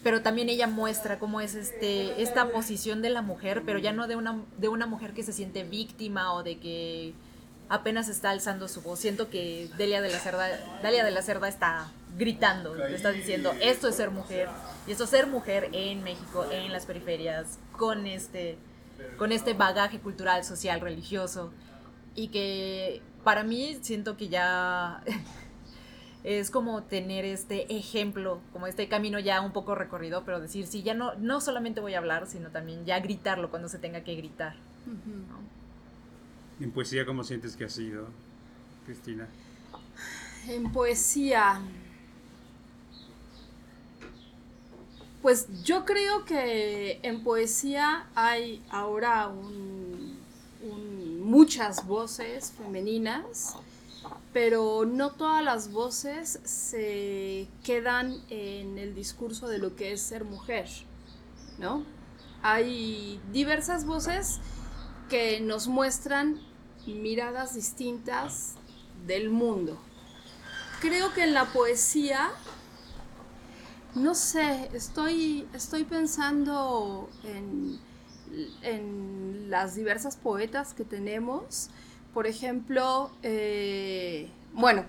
pero 0.03 0.23
también 0.23 0.49
ella 0.49 0.67
muestra 0.67 1.19
cómo 1.19 1.41
es 1.41 1.55
este, 1.55 2.23
esta 2.23 2.51
posición 2.51 3.03
de 3.03 3.11
la 3.11 3.23
mujer, 3.23 3.63
pero 3.65 3.79
ya 3.79 3.93
no 3.93 4.09
de 4.09 4.17
una, 4.17 4.43
de 4.59 4.69
una 4.69 4.87
mujer 4.87 5.13
que 5.13 5.23
se 5.23 5.33
siente 5.33 5.63
víctima 5.63 6.33
o 6.35 6.43
de 6.43 6.59
que 6.59 7.15
apenas 7.69 8.09
está 8.09 8.31
alzando 8.31 8.69
su 8.69 8.83
voz. 8.83 8.99
Siento 8.99 9.31
que 9.31 9.71
Dalia 9.79 10.03
de 10.03 10.11
la 10.11 10.19
Cerda, 10.19 10.49
Dalia 10.83 11.05
de 11.05 11.11
la 11.11 11.23
Cerda 11.23 11.49
está 11.49 11.91
gritando, 12.19 12.77
está 12.85 13.13
diciendo, 13.13 13.53
esto 13.61 13.89
es 13.89 13.95
ser 13.95 14.11
mujer, 14.11 14.49
y 14.87 14.93
esto 14.93 15.05
es 15.05 15.11
ser 15.11 15.27
mujer 15.27 15.71
en 15.73 16.03
México, 16.03 16.47
en 16.51 16.73
las 16.73 16.85
periferias, 16.85 17.59
con 17.73 18.07
este 18.07 18.59
con 19.19 19.33
este 19.33 19.55
bagaje 19.55 19.99
cultural, 19.99 20.45
social, 20.45 20.81
religioso, 20.81 21.53
y 22.15 22.29
que 22.29 23.03
para 23.25 23.43
mí 23.43 23.79
siento 23.83 24.17
que 24.17 24.29
ya 24.29 25.03
es 26.25 26.51
como 26.51 26.83
tener 26.83 27.25
este 27.25 27.75
ejemplo, 27.77 28.41
como 28.53 28.67
este 28.67 28.89
camino 28.89 29.19
ya 29.19 29.41
un 29.41 29.53
poco 29.53 29.75
recorrido, 29.75 30.25
pero 30.25 30.41
decir, 30.41 30.67
sí, 30.67 30.83
ya 30.83 30.95
no, 30.95 31.15
no 31.17 31.41
solamente 31.41 31.81
voy 31.81 31.95
a 31.95 31.99
hablar, 31.99 32.27
sino 32.27 32.51
también 32.51 32.85
ya 32.85 33.01
gritarlo 33.01 33.51
cuando 33.51 33.69
se 33.69 33.79
tenga 33.79 34.03
que 34.05 34.15
gritar. 34.15 34.55
En 36.61 36.71
poesía, 36.71 37.05
¿cómo 37.05 37.25
sientes 37.25 37.57
que 37.57 37.65
ha 37.65 37.69
sido, 37.69 38.07
Cristina? 38.87 39.27
En 40.49 40.71
poesía, 40.73 41.61
Pues 45.23 45.47
yo 45.63 45.85
creo 45.85 46.25
que 46.25 46.99
en 47.05 47.23
poesía 47.23 48.07
hay 48.17 48.61
ahora 48.71 49.31
muchas 51.21 51.87
voces 51.87 52.53
femeninas, 52.59 53.55
pero 54.33 54.85
no 54.87 55.13
todas 55.13 55.45
las 55.45 55.73
voces 55.73 56.41
se 56.45 57.49
quedan 57.65 58.23
en 58.31 58.79
el 58.79 58.95
discurso 58.95 59.49
de 59.49 59.59
lo 59.59 59.77
que 59.77 59.93
es 59.93 60.01
ser 60.01 60.25
mujer, 60.25 60.69
¿no? 61.59 61.85
Hay 62.43 63.21
diversas 63.33 63.85
voces 63.85 64.41
que 65.09 65.41
nos 65.41 65.69
muestran 65.69 66.41
miradas 66.87 67.55
distintas 67.55 68.55
del 69.07 69.31
mundo. 69.31 69.79
Creo 70.81 71.13
que 71.13 71.25
en 71.25 71.35
la 71.35 71.45
poesía 71.53 72.31
no 73.95 74.15
sé, 74.15 74.71
estoy, 74.73 75.47
estoy 75.53 75.85
pensando 75.85 77.11
en, 77.25 77.79
en, 78.63 79.51
las 79.51 79.75
diversas 79.75 80.17
poetas 80.17 80.73
que 80.73 80.85
tenemos. 80.85 81.69
Por 82.15 82.27
ejemplo, 82.27 83.11
eh, 83.23 84.29
bueno, 84.53 84.85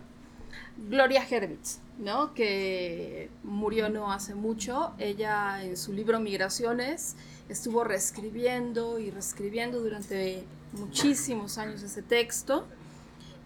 Gloria 0.89 1.25
Hervitz, 1.29 1.79
¿no? 1.97 2.33
que 2.33 3.29
murió 3.43 3.89
no 3.89 4.11
hace 4.11 4.35
mucho. 4.35 4.93
Ella 4.97 5.63
en 5.63 5.77
su 5.77 5.93
libro 5.93 6.19
Migraciones 6.19 7.15
estuvo 7.49 7.83
reescribiendo 7.83 8.99
y 8.99 9.11
reescribiendo 9.11 9.79
durante 9.79 10.43
muchísimos 10.73 11.57
años 11.57 11.81
ese 11.83 12.01
texto. 12.01 12.65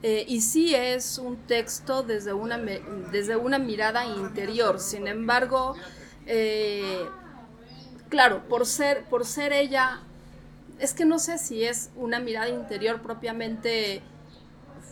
Eh, 0.03 0.25
y 0.27 0.41
sí 0.41 0.75
es 0.75 1.17
un 1.17 1.37
texto 1.37 2.03
desde 2.03 2.33
una, 2.33 2.57
desde 2.57 3.35
una 3.35 3.59
mirada 3.59 4.05
interior. 4.05 4.79
Sin 4.79 5.07
embargo, 5.07 5.75
eh, 6.25 7.05
claro, 8.09 8.47
por 8.47 8.65
ser, 8.65 9.05
por 9.05 9.25
ser 9.25 9.53
ella, 9.53 10.01
es 10.79 10.93
que 10.93 11.05
no 11.05 11.19
sé 11.19 11.37
si 11.37 11.63
es 11.63 11.89
una 11.95 12.19
mirada 12.19 12.49
interior 12.49 13.01
propiamente 13.01 14.01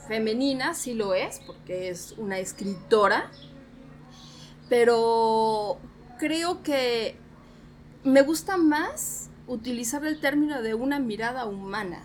femenina, 0.08 0.74
sí 0.74 0.94
lo 0.94 1.14
es, 1.14 1.40
porque 1.46 1.90
es 1.90 2.14
una 2.18 2.40
escritora, 2.40 3.32
pero 4.70 5.78
creo 6.18 6.64
que 6.64 7.16
me 8.04 8.22
gusta 8.22 8.58
más 8.58 9.30
utilizar 9.48 10.06
el 10.06 10.20
término 10.20 10.62
de 10.62 10.74
una 10.74 11.00
mirada 11.00 11.46
humana, 11.46 12.04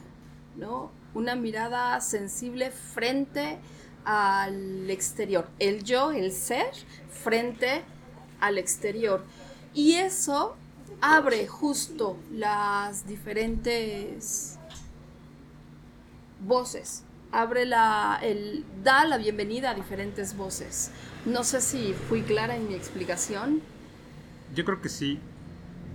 ¿no? 0.57 0.91
una 1.15 1.35
mirada 1.35 2.01
sensible 2.01 2.71
frente 2.71 3.59
al 4.05 4.89
exterior, 4.91 5.49
el 5.59 5.85
yo, 5.85 6.13
el 6.13 6.33
ser, 6.33 6.71
frente 7.11 7.83
al 8.41 8.59
exterior. 8.59 9.25
Y 9.75 9.95
eso 9.95 10.57
abre 11.01 11.47
justo 11.47 12.17
las 12.33 13.07
diferentes 13.07 14.59
voces, 16.41 17.05
abre 17.33 17.67
la, 17.67 18.19
el, 18.23 18.65
da 18.83 19.05
la 19.05 19.19
bienvenida 19.19 19.71
a 19.71 19.75
diferentes 19.75 20.37
voces. 20.37 20.91
No 21.27 21.45
sé 21.45 21.61
si 21.61 21.95
fui 22.09 22.23
clara 22.23 22.57
en 22.57 22.69
mi 22.69 22.75
explicación. 22.75 23.61
Yo 24.55 24.65
creo 24.65 24.81
que 24.81 24.89
sí. 24.89 25.19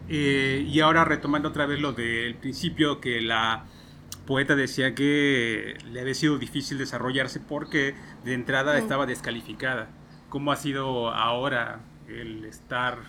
Eh, 0.07 0.65
y 0.67 0.79
ahora 0.81 1.03
retomando 1.03 1.49
otra 1.49 1.65
vez 1.65 1.79
lo 1.79 1.93
del 1.93 2.35
principio, 2.35 3.01
que 3.01 3.21
la 3.21 3.65
poeta 4.25 4.55
decía 4.55 4.95
que 4.95 5.77
le 5.91 6.01
había 6.01 6.13
sido 6.13 6.37
difícil 6.37 6.77
desarrollarse 6.77 7.39
porque 7.39 7.95
de 8.23 8.33
entrada 8.33 8.73
mm. 8.73 8.77
estaba 8.77 9.05
descalificada. 9.05 9.89
¿Cómo 10.29 10.51
ha 10.51 10.55
sido 10.55 11.09
ahora 11.09 11.81
el 12.07 12.45
estar 12.45 12.99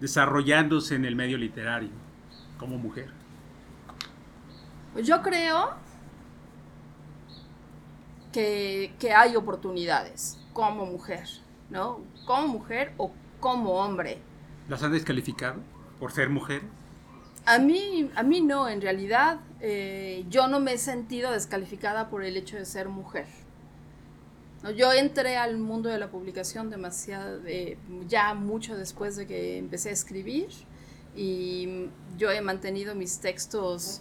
desarrollándose 0.00 0.94
en 0.94 1.04
el 1.04 1.16
medio 1.16 1.38
literario 1.38 1.90
como 2.58 2.78
mujer? 2.78 3.10
Pues 4.92 5.06
yo 5.06 5.22
creo 5.22 5.74
que, 8.32 8.94
que 8.98 9.12
hay 9.12 9.36
oportunidades 9.36 10.38
como 10.52 10.86
mujer, 10.86 11.24
¿no? 11.70 12.00
Como 12.26 12.48
mujer 12.48 12.92
o 12.96 13.12
como 13.40 13.72
hombre. 13.72 14.18
¿Las 14.68 14.82
han 14.82 14.92
descalificado 14.92 15.60
por 15.98 16.12
ser 16.12 16.30
mujer? 16.30 16.62
A 17.46 17.58
mí, 17.58 18.10
a 18.14 18.22
mí 18.22 18.40
no, 18.40 18.68
en 18.68 18.80
realidad 18.80 19.40
eh, 19.60 20.24
yo 20.30 20.48
no 20.48 20.60
me 20.60 20.74
he 20.74 20.78
sentido 20.78 21.30
descalificada 21.32 22.08
por 22.08 22.24
el 22.24 22.36
hecho 22.36 22.56
de 22.56 22.64
ser 22.64 22.88
mujer. 22.88 23.26
Yo 24.72 24.92
entré 24.92 25.36
al 25.36 25.58
mundo 25.58 25.90
de 25.90 25.98
la 25.98 26.10
publicación 26.10 26.70
demasiado, 26.70 27.40
ya 28.08 28.32
mucho 28.32 28.76
después 28.76 29.14
de 29.16 29.26
que 29.26 29.58
empecé 29.58 29.90
a 29.90 29.92
escribir 29.92 30.48
y 31.14 31.90
yo 32.16 32.30
he 32.30 32.40
mantenido 32.40 32.94
mis 32.94 33.18
textos 33.20 34.00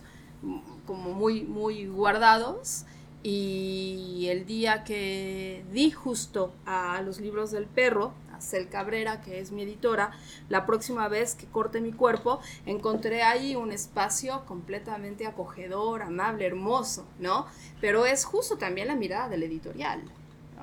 como 0.86 1.12
muy, 1.12 1.44
muy 1.44 1.88
guardados 1.88 2.86
y 3.24 4.28
el 4.30 4.46
día 4.46 4.86
que 4.86 5.66
di 5.72 5.92
justo 5.92 6.54
a 6.66 7.02
los 7.02 7.20
libros 7.20 7.52
del 7.52 7.66
perro, 7.66 8.14
Cel 8.40 8.70
Cabrera, 8.70 9.22
que 9.22 9.40
es 9.40 9.52
mi 9.52 9.64
editora, 9.64 10.12
la 10.50 10.66
próxima 10.66 11.08
vez 11.08 11.36
que 11.36 11.46
corte 11.46 11.82
mi 11.82 11.92
cuerpo, 11.92 12.40
encontré 12.66 13.24
ahí 13.24 13.56
un 13.56 13.72
espacio 13.72 14.46
completamente 14.46 15.26
acogedor, 15.26 16.02
amable, 16.02 16.46
hermoso, 16.46 17.06
¿no? 17.20 17.48
Pero 17.80 18.06
es 18.06 18.26
justo 18.26 18.58
también 18.58 18.88
la 18.88 18.96
mirada 18.96 19.30
del 19.30 19.44
editorial. 19.44 20.04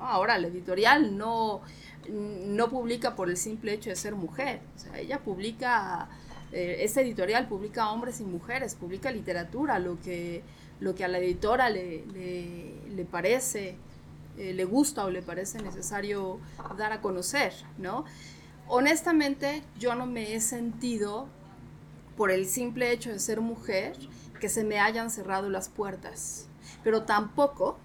Ahora, 0.01 0.35
el 0.35 0.45
editorial 0.45 1.17
no, 1.17 1.61
no 2.09 2.69
publica 2.69 3.15
por 3.15 3.29
el 3.29 3.37
simple 3.37 3.73
hecho 3.73 3.89
de 3.89 3.95
ser 3.95 4.15
mujer, 4.15 4.61
o 4.75 4.79
sea, 4.79 4.99
ella 4.99 5.19
publica, 5.19 6.09
eh, 6.51 6.77
esta 6.79 7.01
editorial 7.01 7.47
publica 7.47 7.91
hombres 7.91 8.19
y 8.19 8.25
mujeres, 8.25 8.75
publica 8.75 9.11
literatura, 9.11 9.79
lo 9.79 9.99
que, 10.01 10.43
lo 10.79 10.95
que 10.95 11.05
a 11.05 11.07
la 11.07 11.19
editora 11.19 11.69
le, 11.69 12.03
le 12.05 13.05
parece 13.05 13.77
eh, 14.37 14.53
le 14.53 14.63
gusta 14.63 15.05
o 15.05 15.09
le 15.09 15.21
parece 15.21 15.61
necesario 15.61 16.39
dar 16.77 16.93
a 16.93 17.01
conocer, 17.01 17.53
¿no? 17.77 18.05
Honestamente, 18.67 19.61
yo 19.77 19.93
no 19.95 20.05
me 20.05 20.33
he 20.33 20.39
sentido, 20.39 21.27
por 22.15 22.31
el 22.31 22.45
simple 22.45 22.91
hecho 22.91 23.11
de 23.11 23.19
ser 23.19 23.41
mujer, 23.41 23.97
que 24.39 24.47
se 24.47 24.63
me 24.63 24.79
hayan 24.79 25.11
cerrado 25.11 25.49
las 25.49 25.69
puertas. 25.69 26.47
Pero 26.83 27.03
tampoco, 27.03 27.77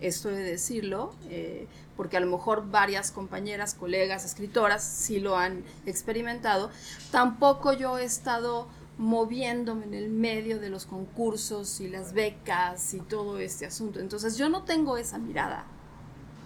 esto 0.00 0.28
de 0.28 0.42
decirlo, 0.42 1.14
eh, 1.28 1.66
porque 1.96 2.16
a 2.16 2.20
lo 2.20 2.26
mejor 2.26 2.70
varias 2.70 3.10
compañeras, 3.10 3.74
colegas, 3.74 4.24
escritoras 4.24 4.84
sí 4.84 5.20
lo 5.20 5.36
han 5.36 5.64
experimentado, 5.86 6.70
tampoco 7.10 7.72
yo 7.72 7.98
he 7.98 8.04
estado 8.04 8.68
moviéndome 8.98 9.84
en 9.86 9.94
el 9.94 10.08
medio 10.08 10.58
de 10.58 10.70
los 10.70 10.86
concursos 10.86 11.80
y 11.80 11.88
las 11.88 12.12
becas 12.12 12.94
y 12.94 13.00
todo 13.00 13.38
este 13.38 13.66
asunto. 13.66 14.00
Entonces 14.00 14.36
yo 14.36 14.48
no 14.48 14.62
tengo 14.62 14.96
esa 14.96 15.18
mirada. 15.18 15.66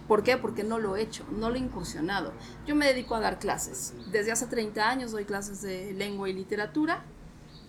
¿Por 0.09 0.25
qué? 0.25 0.37
Porque 0.37 0.65
no 0.65 0.79
lo 0.81 0.97
he 0.97 1.03
hecho, 1.03 1.25
no 1.31 1.51
lo 1.51 1.57
he 1.57 1.61
incursionado. 1.61 2.33
Yo 2.67 2.75
me 2.75 2.87
dedico 2.87 3.15
a 3.15 3.21
dar 3.21 3.39
clases. 3.39 3.95
Desde 4.11 4.33
hace 4.33 4.47
30 4.47 4.89
años 4.89 5.13
doy 5.13 5.25
clases 5.25 5.63
de 5.63 5.93
lengua 5.93 6.29
y 6.29 6.33
literatura 6.33 7.05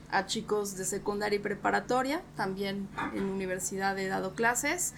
a 0.10 0.26
chicos 0.26 0.76
de 0.76 0.86
secundaria 0.86 1.38
y 1.38 1.40
preparatoria. 1.40 2.24
También 2.36 2.90
en 3.14 3.26
universidad 3.26 3.98
he 4.00 4.08
dado 4.08 4.34
clases. 4.34 4.96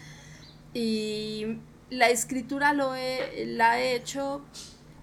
Y 0.74 1.58
la 1.90 2.10
escritura 2.10 2.74
lo 2.74 2.94
la 2.94 3.80
he 3.80 3.96
hecho, 3.96 4.42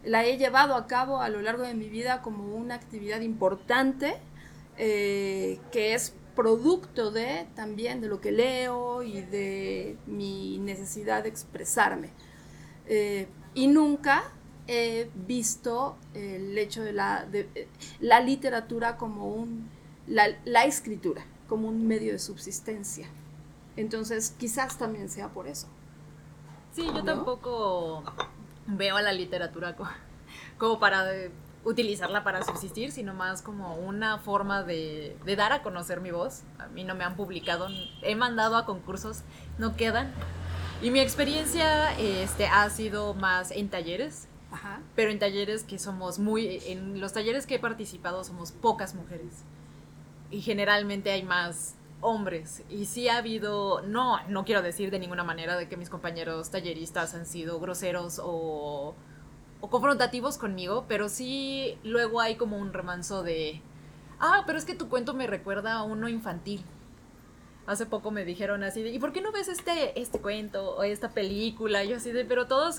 la 0.05 0.25
he 0.25 0.37
llevado 0.37 0.75
a 0.75 0.87
cabo 0.87 1.21
a 1.21 1.29
lo 1.29 1.41
largo 1.41 1.63
de 1.63 1.75
mi 1.75 1.89
vida 1.89 2.23
como 2.23 2.55
una 2.57 2.75
actividad 2.75 3.21
importante 3.21 4.17
eh, 4.77 5.61
que 5.73 5.95
es 5.95 6.15
producto 6.35 7.11
de 7.11 7.47
también 7.55 8.01
de 8.01 8.09
lo 8.09 8.21
que 8.21 8.33
leo 8.33 9.03
y 9.03 9.21
de 9.21 9.97
mi 10.07 10.59
necesidad 10.59 11.23
de 11.23 11.29
expresarme. 11.29 12.11
Eh, 12.87 13.29
y 13.55 13.67
nunca 13.67 14.25
he 14.67 15.11
visto 15.27 15.97
el 16.15 16.57
hecho 16.57 16.83
de 16.83 16.93
la, 16.93 17.27
la 18.01 18.21
literatura 18.21 18.97
como 18.97 19.29
un, 19.35 19.69
la, 20.07 20.65
escritura, 20.65 21.27
como 21.49 21.69
un 21.69 21.87
medio 21.87 22.13
de 22.13 22.19
subsistencia. 22.19 23.07
Entonces, 23.81 24.35
quizás 24.38 24.77
también 24.77 25.09
sea 25.09 25.29
por 25.29 25.49
eso. 25.49 25.66
Sí, 26.75 26.87
yo 26.95 27.03
tampoco 27.03 28.05
veo 28.66 28.99
a 28.99 29.03
la 29.03 29.12
literatura 29.12 29.75
como, 30.59 30.79
para 30.79 31.07
utilizarla 31.64 32.23
para 32.23 32.45
subsistir, 32.45 32.93
sino 32.93 33.14
más 33.14 33.40
como 33.40 33.77
una 33.77 34.19
forma 34.19 34.62
de, 34.62 35.16
de, 35.25 35.35
dar 35.35 35.55
a 35.55 35.62
conocer 35.62 36.03
mi 36.03 36.11
voz. 36.11 36.43
A 36.59 36.66
mí 36.69 36.85
no 36.85 36.95
me 36.95 37.05
han 37.05 37.16
publicado, 37.16 37.69
he 38.03 38.14
mandado 38.16 38.59
a 38.59 38.66
concursos, 38.66 39.23
no 39.57 39.77
quedan. 39.77 40.12
Y 40.83 40.90
mi 40.90 41.01
experiencia 41.01 41.99
este, 41.99 42.49
ha 42.49 42.69
sido 42.69 43.14
más 43.14 43.51
en 43.51 43.71
talleres, 43.71 44.29
Ajá. 44.53 44.81
pero 44.95 45.11
en 45.11 45.19
talleres 45.19 45.64
que 45.64 45.79
somos 45.79 46.19
muy, 46.19 46.61
en 46.66 47.01
los 47.01 47.14
talleres 47.14 47.47
que 47.47 47.55
he 47.55 47.59
participado 47.59 48.25
somos 48.25 48.53
pocas 48.53 48.95
mujeres. 48.95 49.43
Y 50.31 50.43
generalmente 50.43 51.11
hay 51.11 51.23
más 51.23 51.77
hombres. 52.01 52.63
Y 52.69 52.87
sí 52.87 53.09
ha 53.09 53.19
habido, 53.19 53.83
no, 53.83 54.19
no 54.29 54.45
quiero 54.45 54.63
decir 54.63 54.91
de 54.91 54.99
ninguna 54.99 55.25
manera 55.25 55.57
de 55.57 55.69
que 55.69 55.77
mis 55.77 55.91
compañeros 55.91 56.51
talleristas 56.51 57.15
han 57.15 57.27
sido 57.27 57.61
groseros 57.61 58.21
o, 58.23 58.95
o 59.61 59.71
confrontativos 59.71 60.39
conmigo, 60.39 60.85
pero 60.89 61.09
sí 61.09 61.79
luego 61.85 62.21
hay 62.21 62.37
como 62.37 62.59
un 62.59 62.73
remanso 62.73 63.23
de, 63.23 63.61
ah, 64.19 64.45
pero 64.47 64.59
es 64.59 64.65
que 64.65 64.75
tu 64.75 64.89
cuento 64.89 65.15
me 65.15 65.27
recuerda 65.27 65.75
a 65.75 65.83
uno 65.83 66.09
infantil. 66.09 66.63
Hace 67.67 67.87
poco 67.87 68.11
me 68.11 68.25
dijeron 68.25 68.65
así 68.65 68.83
de, 68.83 68.91
¿y 68.91 68.99
por 68.99 69.13
qué 69.13 69.21
no 69.21 69.33
ves 69.33 69.49
este, 69.49 70.01
este 70.01 70.19
cuento 70.21 70.77
o 70.77 70.83
esta 70.83 71.11
película? 71.11 71.85
yo 71.85 71.97
así 71.97 72.11
de, 72.11 72.25
pero 72.25 72.47
todos, 72.47 72.77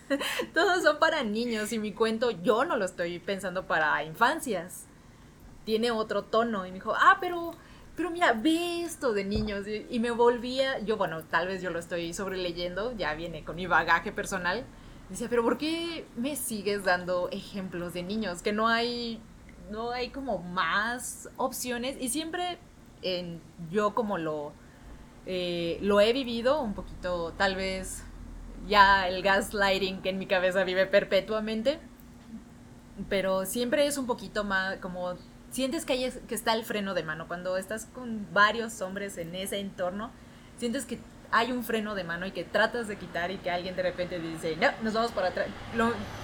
todos 0.54 0.82
son 0.82 0.98
para 0.98 1.22
niños 1.22 1.72
y 1.72 1.78
mi 1.78 1.92
cuento 1.92 2.30
yo 2.30 2.64
no 2.64 2.76
lo 2.76 2.84
estoy 2.84 3.18
pensando 3.20 3.66
para 3.66 4.02
infancias. 4.04 4.86
Tiene 5.64 5.90
otro 5.92 6.24
tono. 6.24 6.66
Y 6.66 6.70
me 6.70 6.74
dijo, 6.74 6.94
ah, 6.94 7.16
pero 7.20 7.52
pero 7.96 8.10
mira, 8.10 8.32
ve 8.32 8.82
esto 8.82 9.12
de 9.12 9.24
niños. 9.24 9.66
Y, 9.68 10.00
me 10.00 10.10
volvía, 10.10 10.80
yo, 10.80 10.96
bueno, 10.96 11.22
tal 11.24 11.46
vez 11.46 11.62
yo 11.62 11.70
lo 11.70 11.78
estoy 11.78 12.12
sobreleyendo, 12.12 12.92
ya 12.96 13.14
viene 13.14 13.44
con 13.44 13.56
mi 13.56 13.66
bagaje 13.66 14.10
personal. 14.10 14.64
Decía, 15.08 15.28
pero 15.28 15.44
¿por 15.44 15.58
qué 15.58 16.06
me 16.16 16.34
sigues 16.34 16.84
dando 16.84 17.28
ejemplos 17.30 17.92
de 17.92 18.02
niños? 18.02 18.42
Que 18.42 18.52
no 18.52 18.66
hay, 18.68 19.20
no 19.70 19.92
hay 19.92 20.10
como 20.10 20.38
más 20.38 21.28
opciones. 21.36 21.96
Y 22.00 22.08
siempre 22.08 22.58
en, 23.02 23.40
yo 23.70 23.94
como 23.94 24.18
lo, 24.18 24.52
eh, 25.26 25.78
lo 25.80 26.00
he 26.00 26.12
vivido 26.12 26.60
un 26.62 26.74
poquito, 26.74 27.32
tal 27.36 27.54
vez 27.54 28.02
ya 28.66 29.06
el 29.08 29.22
gaslighting 29.22 30.02
que 30.02 30.08
en 30.08 30.18
mi 30.18 30.26
cabeza 30.26 30.64
vive 30.64 30.86
perpetuamente. 30.86 31.78
Pero 33.08 33.44
siempre 33.46 33.86
es 33.86 33.98
un 33.98 34.06
poquito 34.06 34.42
más 34.42 34.78
como 34.78 35.14
sientes 35.54 35.84
que, 35.84 35.92
hay, 35.92 36.12
que 36.28 36.34
está 36.34 36.52
el 36.52 36.64
freno 36.64 36.94
de 36.94 37.04
mano. 37.04 37.28
Cuando 37.28 37.56
estás 37.56 37.86
con 37.86 38.26
varios 38.32 38.80
hombres 38.80 39.16
en 39.18 39.34
ese 39.36 39.60
entorno, 39.60 40.10
sientes 40.58 40.84
que 40.84 40.98
hay 41.30 41.52
un 41.52 41.62
freno 41.62 41.94
de 41.94 42.02
mano 42.02 42.26
y 42.26 42.32
que 42.32 42.42
tratas 42.42 42.88
de 42.88 42.96
quitar 42.96 43.30
y 43.30 43.38
que 43.38 43.50
alguien 43.50 43.76
de 43.76 43.82
repente 43.82 44.18
dice, 44.18 44.56
no, 44.56 44.68
nos 44.82 44.94
vamos 44.94 45.12
para 45.12 45.28
atrás. 45.28 45.46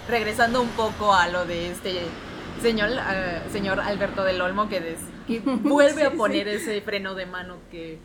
regresando 0.09 0.61
un 0.61 0.69
poco 0.71 1.15
a 1.15 1.29
lo 1.29 1.47
de 1.47 1.71
este 1.71 2.01
señor, 2.61 2.91
uh, 2.91 3.53
señor 3.53 3.79
Alberto 3.81 4.25
del 4.25 4.41
Olmo, 4.41 4.69
que, 4.69 4.97
vuelve 5.63 6.05
a 6.05 6.11
poner 6.11 6.49
ese 6.49 6.81
freno 6.81 7.15
de 7.15 7.27
mano 7.27 7.59
que, 7.71 7.99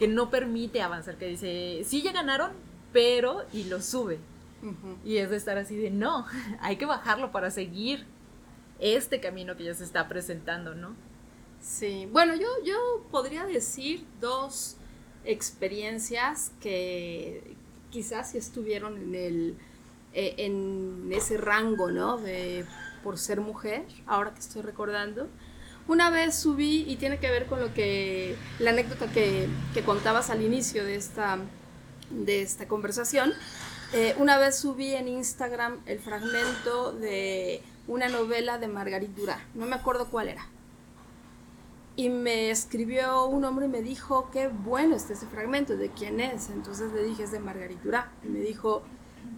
que 0.00 0.08
no 0.08 0.30
permite 0.30 0.82
avanzar, 0.82 1.16
que 1.16 1.28
dice, 1.28 1.82
sí 1.84 2.02
ya 2.02 2.10
ganaron, 2.10 2.50
pero, 2.92 3.44
y 3.52 3.64
lo 3.64 3.80
sube. 3.80 4.18
Y 5.04 5.16
es 5.16 5.30
de 5.30 5.36
estar 5.36 5.58
así 5.58 5.76
de, 5.76 5.90
no, 5.90 6.26
hay 6.60 6.76
que 6.76 6.86
bajarlo 6.86 7.30
para 7.30 7.52
seguir 7.52 8.04
este 8.82 9.20
camino 9.20 9.56
que 9.56 9.64
ya 9.64 9.74
se 9.74 9.84
está 9.84 10.08
presentando, 10.08 10.74
¿no? 10.74 10.94
Sí, 11.60 12.08
bueno, 12.10 12.34
yo, 12.34 12.48
yo 12.64 13.06
podría 13.10 13.46
decir 13.46 14.04
dos 14.20 14.76
experiencias 15.24 16.50
que 16.60 17.54
quizás 17.90 18.34
estuvieron 18.34 18.98
en 18.98 19.14
el 19.14 19.56
eh, 20.14 20.34
en 20.38 21.08
ese 21.10 21.38
rango, 21.38 21.90
¿no? 21.90 22.18
De 22.18 22.66
por 23.02 23.16
ser 23.18 23.40
mujer, 23.40 23.84
ahora 24.06 24.34
que 24.34 24.40
estoy 24.40 24.60
recordando. 24.60 25.28
Una 25.88 26.10
vez 26.10 26.36
subí, 26.36 26.84
y 26.86 26.96
tiene 26.96 27.18
que 27.18 27.30
ver 27.30 27.46
con 27.46 27.60
lo 27.60 27.72
que, 27.72 28.36
la 28.58 28.70
anécdota 28.70 29.10
que, 29.10 29.48
que 29.72 29.82
contabas 29.82 30.30
al 30.30 30.42
inicio 30.42 30.84
de 30.84 30.96
esta, 30.96 31.38
de 32.10 32.42
esta 32.42 32.68
conversación, 32.68 33.32
eh, 33.92 34.14
una 34.18 34.38
vez 34.38 34.56
subí 34.56 34.94
en 34.94 35.08
Instagram 35.08 35.80
el 35.86 35.98
fragmento 35.98 36.92
de 36.92 37.62
una 37.86 38.08
novela 38.08 38.58
de 38.58 38.68
Margarit 38.68 39.10
Durá, 39.14 39.44
no 39.54 39.66
me 39.66 39.76
acuerdo 39.76 40.08
cuál 40.10 40.28
era. 40.28 40.46
Y 41.94 42.08
me 42.08 42.50
escribió 42.50 43.26
un 43.26 43.44
hombre 43.44 43.66
y 43.66 43.68
me 43.68 43.82
dijo, 43.82 44.30
qué 44.32 44.48
bueno 44.48 44.96
está 44.96 45.12
ese 45.12 45.26
fragmento, 45.26 45.76
¿de 45.76 45.90
quién 45.90 46.20
es? 46.20 46.48
Entonces 46.48 46.90
le 46.92 47.04
dije, 47.04 47.24
es 47.24 47.32
de 47.32 47.38
Margarit 47.38 47.82
Durá. 47.82 48.10
Y 48.24 48.28
me 48.28 48.40
dijo, 48.40 48.82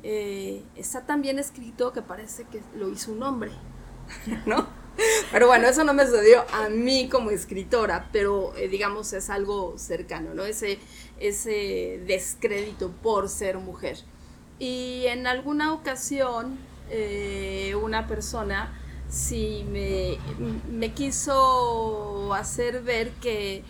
eh, 0.04 0.62
está 0.76 1.04
tan 1.04 1.20
bien 1.20 1.38
escrito 1.38 1.92
que 1.92 2.02
parece 2.02 2.44
que 2.44 2.62
lo 2.76 2.88
hizo 2.90 3.10
un 3.10 3.22
hombre, 3.24 3.50
¿no? 4.46 4.68
Pero 5.32 5.48
bueno, 5.48 5.66
eso 5.66 5.82
no 5.82 5.92
me 5.94 6.06
sucedió 6.06 6.44
a 6.52 6.68
mí 6.68 7.08
como 7.08 7.30
escritora, 7.30 8.08
pero 8.12 8.54
eh, 8.56 8.68
digamos 8.68 9.12
es 9.12 9.30
algo 9.30 9.76
cercano, 9.76 10.34
¿no? 10.34 10.44
Ese, 10.44 10.78
ese 11.18 12.00
descrédito 12.06 12.92
por 13.02 13.28
ser 13.28 13.58
mujer. 13.58 13.98
Y 14.58 15.04
en 15.06 15.26
alguna 15.26 15.72
ocasión 15.72 16.58
eh, 16.90 17.74
una 17.82 18.06
persona 18.06 18.72
si 19.08 19.64
me, 19.70 20.18
me, 20.70 20.92
quiso 20.92 22.34
hacer 22.34 22.82
ver 22.82 23.10
que, 23.22 23.62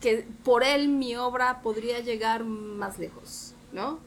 que 0.00 0.26
por 0.44 0.62
él 0.62 0.88
mi 0.88 1.16
obra 1.16 1.62
podría 1.62 2.00
llegar 2.00 2.44
más 2.44 2.98
lejos, 2.98 3.54
¿no? 3.72 3.98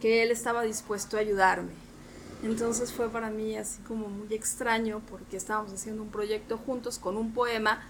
Que 0.00 0.22
él 0.22 0.30
estaba 0.32 0.62
dispuesto 0.62 1.16
a 1.16 1.20
ayudarme. 1.20 1.72
Entonces 2.42 2.92
fue 2.92 3.08
para 3.08 3.30
mí 3.30 3.56
así 3.56 3.80
como 3.82 4.08
muy 4.08 4.34
extraño 4.34 5.00
porque 5.08 5.36
estábamos 5.36 5.72
haciendo 5.72 6.02
un 6.02 6.10
proyecto 6.10 6.58
juntos 6.58 6.98
con 6.98 7.16
un 7.16 7.32
poema 7.32 7.80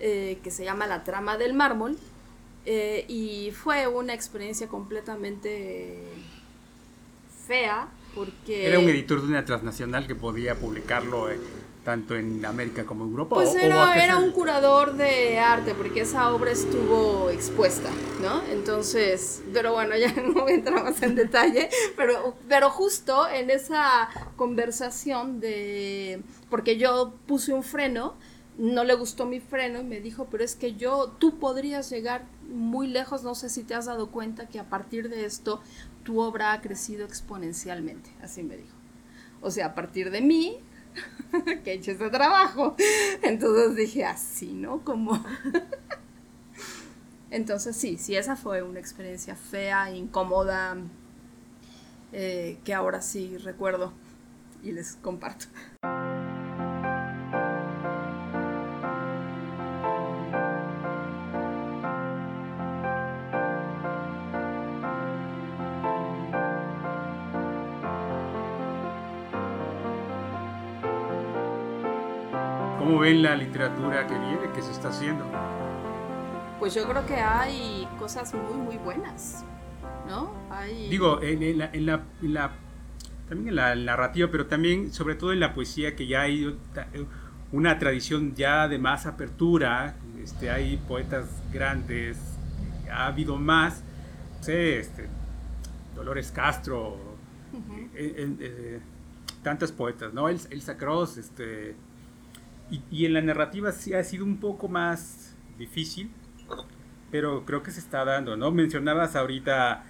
eh, 0.00 0.40
que 0.42 0.50
se 0.50 0.64
llama 0.64 0.88
La 0.88 1.04
trama 1.04 1.36
del 1.36 1.54
mármol 1.54 1.96
eh, 2.66 3.04
y 3.06 3.52
fue 3.52 3.86
una 3.86 4.14
experiencia 4.14 4.66
completamente 4.66 6.02
fea 7.46 7.88
porque... 8.14 8.68
Era 8.68 8.78
un 8.78 8.88
editor 8.88 9.22
de 9.22 9.28
una 9.28 9.44
transnacional 9.44 10.06
que 10.06 10.14
podía 10.14 10.54
publicarlo 10.54 11.30
eh, 11.30 11.38
tanto 11.84 12.16
en 12.16 12.44
América 12.44 12.84
como 12.84 13.04
en 13.04 13.10
Europa. 13.10 13.36
Pues 13.36 13.54
era, 13.54 14.16
un 14.18 14.32
curador 14.32 14.94
de 14.94 15.38
arte, 15.38 15.74
porque 15.74 16.00
esa 16.00 16.32
obra 16.32 16.50
estuvo 16.50 17.28
expuesta, 17.30 17.90
¿no? 18.22 18.42
Entonces, 18.50 19.42
pero 19.52 19.72
bueno, 19.72 19.96
ya 19.96 20.12
no 20.34 20.48
entramos 20.48 21.00
en 21.02 21.14
detalle, 21.14 21.68
pero, 21.96 22.36
pero 22.48 22.70
justo 22.70 23.28
en 23.28 23.50
esa 23.50 24.08
conversación 24.36 25.40
de, 25.40 26.22
porque 26.48 26.78
yo 26.78 27.14
puse 27.26 27.52
un 27.52 27.62
freno, 27.62 28.14
no 28.58 28.84
le 28.84 28.94
gustó 28.94 29.26
mi 29.26 29.40
freno 29.40 29.80
y 29.80 29.84
me 29.84 30.00
dijo, 30.00 30.28
pero 30.30 30.44
es 30.44 30.54
que 30.54 30.74
yo, 30.74 31.16
tú 31.18 31.38
podrías 31.38 31.90
llegar 31.90 32.24
muy 32.48 32.86
lejos, 32.86 33.24
no 33.24 33.34
sé 33.34 33.48
si 33.48 33.64
te 33.64 33.74
has 33.74 33.86
dado 33.86 34.10
cuenta 34.10 34.48
que 34.48 34.60
a 34.60 34.68
partir 34.68 35.08
de 35.08 35.24
esto 35.24 35.60
tu 36.04 36.20
obra 36.20 36.52
ha 36.52 36.60
crecido 36.60 37.04
exponencialmente, 37.04 38.10
así 38.22 38.42
me 38.42 38.56
dijo. 38.56 38.76
O 39.40 39.50
sea, 39.50 39.66
a 39.66 39.74
partir 39.74 40.10
de 40.10 40.20
mí, 40.20 40.58
que 41.64 41.72
he 41.72 41.74
hecho 41.74 41.92
ese 41.92 42.10
trabajo. 42.10 42.76
Entonces 43.22 43.76
dije, 43.76 44.04
así, 44.04 44.52
¿no? 44.52 44.84
Como... 44.84 45.22
Entonces 47.30 47.76
sí, 47.76 47.98
sí, 47.98 48.14
esa 48.14 48.36
fue 48.36 48.62
una 48.62 48.78
experiencia 48.78 49.34
fea, 49.34 49.90
incómoda, 49.90 50.76
eh, 52.12 52.58
que 52.64 52.72
ahora 52.72 53.02
sí 53.02 53.36
recuerdo 53.38 53.92
y 54.62 54.70
les 54.70 54.94
comparto. 54.94 55.46
La 73.36 73.42
literatura 73.42 74.06
que 74.06 74.14
viene, 74.14 74.52
que 74.54 74.62
se 74.62 74.70
está 74.70 74.88
haciendo? 74.88 75.24
Pues 76.58 76.74
yo 76.74 76.88
creo 76.88 77.04
que 77.04 77.16
hay 77.16 77.88
cosas 77.98 78.32
muy, 78.32 78.54
muy 78.54 78.76
buenas, 78.76 79.44
¿no? 80.08 80.32
Digo, 80.88 81.20
en, 81.20 81.58
la, 81.58 81.70
en, 81.72 81.86
la, 81.86 82.52
también 83.28 83.48
en 83.48 83.56
la 83.56 83.74
narrativa, 83.74 84.28
pero 84.30 84.46
también, 84.46 84.92
sobre 84.92 85.16
todo 85.16 85.32
en 85.32 85.40
la 85.40 85.52
poesía, 85.52 85.96
que 85.96 86.06
ya 86.06 86.22
hay 86.22 86.56
una 87.50 87.78
tradición 87.78 88.34
ya 88.34 88.68
de 88.68 88.78
más 88.78 89.06
apertura, 89.06 89.96
este, 90.22 90.50
hay 90.50 90.76
poetas 90.76 91.26
grandes, 91.52 92.18
ha 92.90 93.06
habido 93.06 93.36
más, 93.36 93.82
no 94.38 94.44
sé, 94.44 94.78
este, 94.78 95.08
Dolores 95.96 96.30
Castro, 96.30 96.96
eh, 97.94 98.36
eh, 98.40 98.80
tantas 99.42 99.72
poetas, 99.72 100.14
¿no? 100.14 100.28
Elsa 100.28 100.76
Cross, 100.76 101.16
este 101.18 101.74
y, 102.70 103.04
en 103.04 103.14
la 103.14 103.20
narrativa 103.20 103.72
sí 103.72 103.94
ha 103.94 104.02
sido 104.02 104.24
un 104.24 104.38
poco 104.38 104.68
más 104.68 105.34
difícil, 105.58 106.10
pero 107.10 107.44
creo 107.44 107.62
que 107.62 107.70
se 107.70 107.80
está 107.80 108.04
dando, 108.04 108.36
¿no? 108.36 108.50
Mencionabas 108.50 109.16
ahorita 109.16 109.84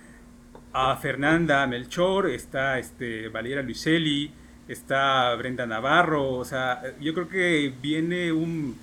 a 0.72 0.96
Fernanda 0.96 1.66
Melchor, 1.66 2.28
está 2.28 2.78
este, 2.78 3.28
Valeria 3.28 3.62
Luiselli, 3.62 4.30
está 4.68 5.34
Brenda 5.36 5.66
Navarro, 5.66 6.32
o 6.32 6.44
sea, 6.44 6.82
yo 7.00 7.14
creo 7.14 7.28
que 7.28 7.72
viene 7.80 8.32
un, 8.32 8.76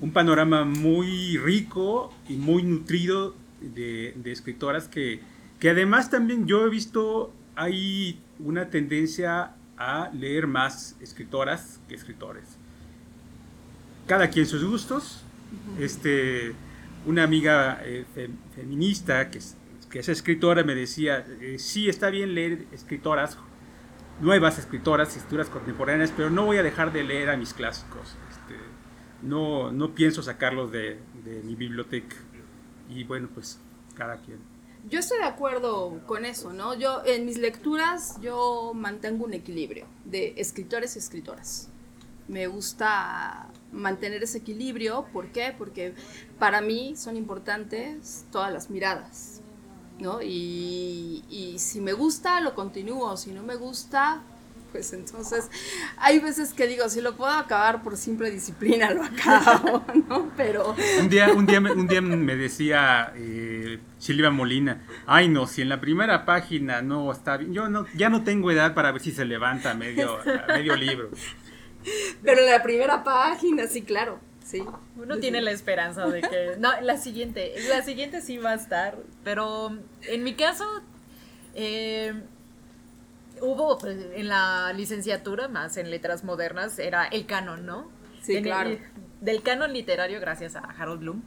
un 0.00 0.12
panorama 0.12 0.64
muy 0.64 1.38
rico 1.38 2.12
y 2.28 2.34
muy 2.34 2.62
nutrido 2.62 3.34
de, 3.60 4.14
escritoras 4.24 4.88
que, 4.88 5.20
que 5.58 5.70
además 5.70 6.10
también 6.10 6.46
yo 6.46 6.66
he 6.66 6.70
visto 6.70 7.32
hay 7.56 8.20
una 8.38 8.68
tendencia 8.68 9.52
a 9.76 10.10
leer 10.12 10.46
más 10.46 10.96
escritoras 11.00 11.80
que 11.88 11.94
escritores. 11.94 12.58
Cada 14.06 14.28
quien 14.28 14.46
sus 14.46 14.64
gustos. 14.64 15.24
Este, 15.78 16.54
una 17.06 17.22
amiga 17.22 17.80
eh, 17.84 18.04
feminista 18.54 19.30
que 19.30 19.38
es, 19.38 19.56
que 19.88 20.00
es, 20.00 20.08
escritora 20.08 20.64
me 20.64 20.74
decía, 20.74 21.24
eh, 21.40 21.58
sí, 21.58 21.88
está 21.88 22.10
bien 22.10 22.34
leer 22.34 22.66
escritoras, 22.72 23.38
nuevas 24.20 24.58
escritoras, 24.58 25.16
escrituras 25.16 25.48
contemporáneas, 25.48 26.12
pero 26.16 26.30
no 26.30 26.44
voy 26.44 26.56
a 26.56 26.62
dejar 26.62 26.92
de 26.92 27.04
leer 27.04 27.30
a 27.30 27.36
mis 27.36 27.54
clásicos. 27.54 28.16
Este, 28.30 28.56
no, 29.22 29.70
no 29.70 29.94
pienso 29.94 30.22
sacarlos 30.22 30.72
de, 30.72 30.98
de 31.24 31.42
mi 31.44 31.54
biblioteca. 31.54 32.16
Y 32.88 33.04
bueno, 33.04 33.28
pues 33.32 33.58
cada 33.94 34.16
quien. 34.18 34.38
Yo 34.90 34.98
estoy 34.98 35.18
de 35.18 35.24
acuerdo 35.24 36.00
con 36.06 36.26
eso, 36.26 36.52
¿no? 36.52 36.74
Yo 36.74 37.02
en 37.06 37.24
mis 37.24 37.38
lecturas 37.38 38.20
yo 38.20 38.72
mantengo 38.74 39.24
un 39.24 39.32
equilibrio 39.32 39.86
de 40.04 40.34
escritores 40.36 40.96
y 40.96 40.98
escritoras. 40.98 41.70
Me 42.28 42.46
gusta 42.48 43.48
mantener 43.74 44.22
ese 44.22 44.38
equilibrio, 44.38 45.06
¿por 45.12 45.28
qué? 45.28 45.54
Porque 45.56 45.94
para 46.38 46.60
mí 46.60 46.94
son 46.96 47.16
importantes 47.16 48.24
todas 48.30 48.52
las 48.52 48.70
miradas, 48.70 49.40
¿no? 49.98 50.22
Y, 50.22 51.24
y 51.28 51.58
si 51.58 51.80
me 51.80 51.92
gusta, 51.92 52.40
lo 52.40 52.54
continúo, 52.54 53.16
si 53.16 53.32
no 53.32 53.42
me 53.42 53.56
gusta, 53.56 54.22
pues 54.74 54.92
entonces 54.92 55.48
hay 55.98 56.18
veces 56.18 56.52
que 56.52 56.66
digo, 56.66 56.88
si 56.88 57.00
lo 57.00 57.14
puedo 57.14 57.30
acabar 57.30 57.84
por 57.84 57.96
simple 57.96 58.28
disciplina, 58.32 58.90
lo 58.90 59.04
acabo, 59.04 59.84
¿no? 60.08 60.32
Pero... 60.36 60.74
Un 60.98 61.08
día, 61.08 61.32
un 61.32 61.46
día, 61.46 61.60
un 61.60 61.86
día 61.86 62.00
me 62.00 62.34
decía 62.34 63.12
eh, 63.14 63.78
Silvia 64.00 64.30
Molina, 64.30 64.82
ay 65.06 65.28
no, 65.28 65.46
si 65.46 65.62
en 65.62 65.68
la 65.68 65.80
primera 65.80 66.24
página 66.24 66.82
no 66.82 67.12
está 67.12 67.36
bien, 67.36 67.54
yo 67.54 67.68
no, 67.68 67.86
ya 67.94 68.08
no 68.08 68.24
tengo 68.24 68.50
edad 68.50 68.74
para 68.74 68.90
ver 68.90 69.00
si 69.00 69.12
se 69.12 69.24
levanta 69.24 69.74
medio, 69.74 70.18
medio 70.48 70.74
libro. 70.74 71.10
Pero 72.22 72.40
en 72.40 72.50
la 72.50 72.62
primera 72.62 73.04
página, 73.04 73.66
sí, 73.66 73.82
claro. 73.82 74.20
Sí. 74.44 74.62
Uno 74.96 75.18
tiene 75.18 75.40
la 75.40 75.50
esperanza 75.50 76.06
de 76.06 76.20
que. 76.20 76.56
No, 76.58 76.70
la 76.82 76.96
siguiente. 76.98 77.54
La 77.68 77.82
siguiente 77.82 78.20
sí 78.20 78.36
va 78.38 78.50
a 78.50 78.54
estar. 78.54 78.96
Pero 79.22 79.76
en 80.02 80.22
mi 80.22 80.34
caso, 80.34 80.64
eh, 81.54 82.12
hubo 83.40 83.78
pues, 83.78 83.96
en 84.14 84.28
la 84.28 84.72
licenciatura, 84.72 85.48
más 85.48 85.76
en 85.76 85.90
letras 85.90 86.24
modernas, 86.24 86.78
era 86.78 87.06
el 87.06 87.26
canon, 87.26 87.64
¿no? 87.66 87.88
Sí, 88.22 88.40
claro. 88.42 88.78
del 89.20 89.42
canon 89.42 89.72
literario, 89.72 90.20
gracias 90.20 90.56
a 90.56 90.60
Harold 90.60 91.00
Bloom, 91.00 91.22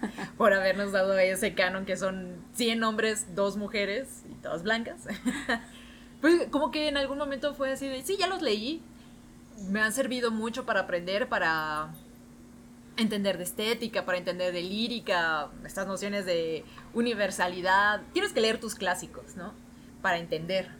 por 0.38 0.52
habernos 0.52 0.92
dado 0.92 1.18
ese 1.18 1.54
canon 1.54 1.84
que 1.84 1.96
son 1.96 2.36
100 2.54 2.84
hombres, 2.84 3.34
dos 3.34 3.56
mujeres 3.56 4.24
y 4.30 4.34
todas 4.34 4.62
blancas. 4.62 5.06
pues 6.20 6.46
como 6.50 6.70
que 6.70 6.88
en 6.88 6.96
algún 6.96 7.18
momento 7.18 7.54
fue 7.54 7.72
así 7.72 7.88
de, 7.88 8.02
sí, 8.02 8.16
ya 8.16 8.28
los 8.28 8.42
leí, 8.42 8.82
me 9.68 9.80
han 9.80 9.92
servido 9.92 10.30
mucho 10.30 10.64
para 10.64 10.80
aprender, 10.80 11.28
para 11.28 11.90
entender 12.96 13.38
de 13.38 13.44
estética, 13.44 14.04
para 14.04 14.18
entender 14.18 14.52
de 14.52 14.62
lírica, 14.62 15.50
estas 15.64 15.86
nociones 15.86 16.26
de 16.26 16.64
universalidad. 16.94 18.02
Tienes 18.12 18.32
que 18.32 18.40
leer 18.40 18.58
tus 18.58 18.74
clásicos, 18.74 19.36
¿no? 19.36 19.52
Para 20.02 20.18
entender. 20.18 20.70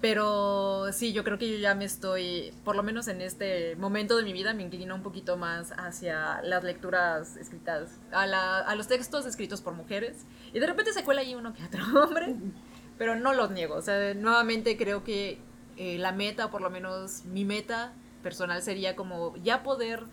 Pero 0.00 0.92
sí, 0.92 1.12
yo 1.12 1.22
creo 1.22 1.38
que 1.38 1.48
yo 1.48 1.58
ya 1.58 1.76
me 1.76 1.84
estoy, 1.84 2.52
por 2.64 2.74
lo 2.74 2.82
menos 2.82 3.06
en 3.06 3.20
este 3.20 3.76
momento 3.76 4.16
de 4.16 4.24
mi 4.24 4.32
vida, 4.32 4.52
me 4.52 4.64
inclino 4.64 4.96
un 4.96 5.02
poquito 5.02 5.36
más 5.36 5.72
hacia 5.76 6.42
las 6.42 6.64
lecturas 6.64 7.36
escritas, 7.36 8.00
a, 8.10 8.22
a 8.58 8.74
los 8.74 8.88
textos 8.88 9.26
escritos 9.26 9.60
por 9.60 9.74
mujeres. 9.74 10.26
Y 10.52 10.58
de 10.58 10.66
repente 10.66 10.92
se 10.92 11.04
cuela 11.04 11.20
ahí 11.20 11.36
uno 11.36 11.54
que 11.54 11.64
otro 11.64 11.84
hombre, 12.02 12.34
pero 12.98 13.14
no 13.14 13.32
los 13.32 13.52
niego. 13.52 13.76
O 13.76 13.82
sea, 13.82 14.12
nuevamente 14.14 14.76
creo 14.76 15.04
que 15.04 15.38
eh, 15.82 15.98
la 15.98 16.12
meta, 16.12 16.46
o 16.46 16.50
por 16.50 16.62
lo 16.62 16.70
menos 16.70 17.24
mi 17.24 17.44
meta 17.44 17.92
personal, 18.22 18.62
sería 18.62 18.94
como 18.94 19.36
ya 19.38 19.64
poder 19.64 20.04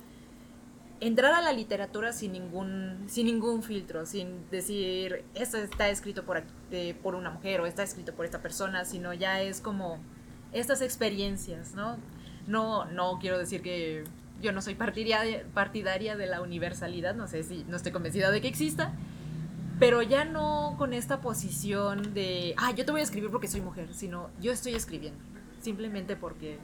entrar 0.99 1.31
a 1.33 1.41
la 1.41 1.53
literatura 1.53 2.11
sin 2.11 2.31
ningún, 2.31 3.05
sin 3.07 3.27
ningún 3.27 3.61
filtro, 3.61 4.07
sin 4.07 4.49
decir, 4.49 5.23
esto 5.35 5.57
está 5.57 5.89
escrito 5.89 6.23
por, 6.23 6.41
por 7.03 7.13
una 7.13 7.29
mujer 7.29 7.61
o 7.61 7.67
está 7.67 7.83
escrito 7.83 8.15
por 8.15 8.25
esta 8.25 8.41
persona, 8.41 8.83
sino 8.83 9.13
ya 9.13 9.41
es 9.41 9.61
como 9.61 9.99
estas 10.53 10.81
experiencias, 10.81 11.75
¿no? 11.75 11.97
No, 12.47 12.85
no 12.85 13.19
quiero 13.19 13.37
decir 13.37 13.61
que 13.61 14.03
yo 14.41 14.51
no 14.51 14.63
soy 14.63 14.73
partidaria, 14.73 15.43
partidaria 15.53 16.17
de 16.17 16.25
la 16.25 16.41
universalidad, 16.41 17.13
no 17.13 17.27
sé 17.27 17.43
si 17.43 17.63
no 17.65 17.77
estoy 17.77 17.91
convencida 17.91 18.31
de 18.31 18.41
que 18.41 18.47
exista, 18.47 18.91
pero 19.79 20.01
ya 20.01 20.25
no 20.25 20.75
con 20.77 20.93
esta 20.93 21.21
posición 21.21 22.13
de, 22.13 22.53
ah, 22.57 22.71
yo 22.71 22.85
te 22.85 22.91
voy 22.91 23.01
a 23.01 23.03
escribir 23.03 23.29
porque 23.29 23.47
soy 23.47 23.61
mujer, 23.61 23.93
sino 23.93 24.29
yo 24.41 24.51
estoy 24.51 24.73
escribiendo, 24.73 25.19
simplemente 25.61 26.15
porque 26.15 26.59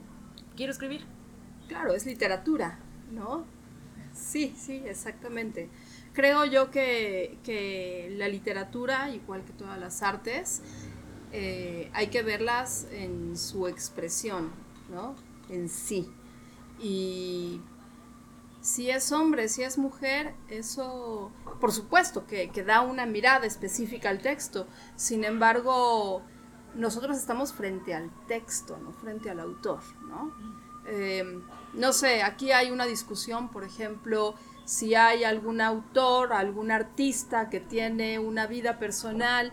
quiero 0.55 0.71
escribir. 0.71 1.05
Claro, 1.67 1.93
es 1.93 2.05
literatura, 2.05 2.79
¿no? 3.11 3.45
Sí, 4.13 4.55
sí, 4.57 4.81
exactamente. 4.85 5.69
Creo 6.13 6.45
yo 6.45 6.71
que, 6.71 8.13
la 8.17 8.27
literatura, 8.29 9.09
igual 9.09 9.43
que 9.43 9.51
todas 9.51 9.77
las 9.77 10.01
artes, 10.01 10.61
eh, 11.33 11.89
hay 11.93 12.07
que 12.07 12.23
verlas 12.23 12.87
en 12.91 13.37
su 13.37 13.67
expresión, 13.67 14.51
¿no? 14.89 15.15
En 15.49 15.67
sí. 15.67 16.09
Y 16.79 17.59
si 18.61 18.89
es 18.89 19.11
hombre, 19.11 19.49
si 19.49 19.63
es 19.63 19.77
mujer, 19.77 20.33
eso, 20.49 21.31
por 21.59 21.71
supuesto, 21.71 22.25
que, 22.25 22.49
da 22.65 22.81
una 22.81 23.05
mirada 23.05 23.45
específica 23.45 24.09
al 24.09 24.19
texto. 24.19 24.67
Sin 24.95 25.23
embargo, 25.23 26.23
nosotros 26.75 27.17
estamos 27.17 27.53
frente 27.53 27.93
al 27.93 28.09
texto, 28.27 28.77
no 28.77 28.91
frente 28.91 29.29
al 29.29 29.39
autor, 29.39 29.79
¿no? 30.07 30.31
Eh, 30.87 31.41
no 31.73 31.93
sé, 31.93 32.23
aquí 32.23 32.51
hay 32.51 32.71
una 32.71 32.85
discusión, 32.85 33.49
por 33.49 33.63
ejemplo, 33.63 34.35
si 34.65 34.95
hay 34.95 35.23
algún 35.23 35.61
autor, 35.61 36.33
algún 36.33 36.71
artista 36.71 37.49
que 37.49 37.59
tiene 37.59 38.19
una 38.19 38.47
vida 38.47 38.79
personal 38.79 39.51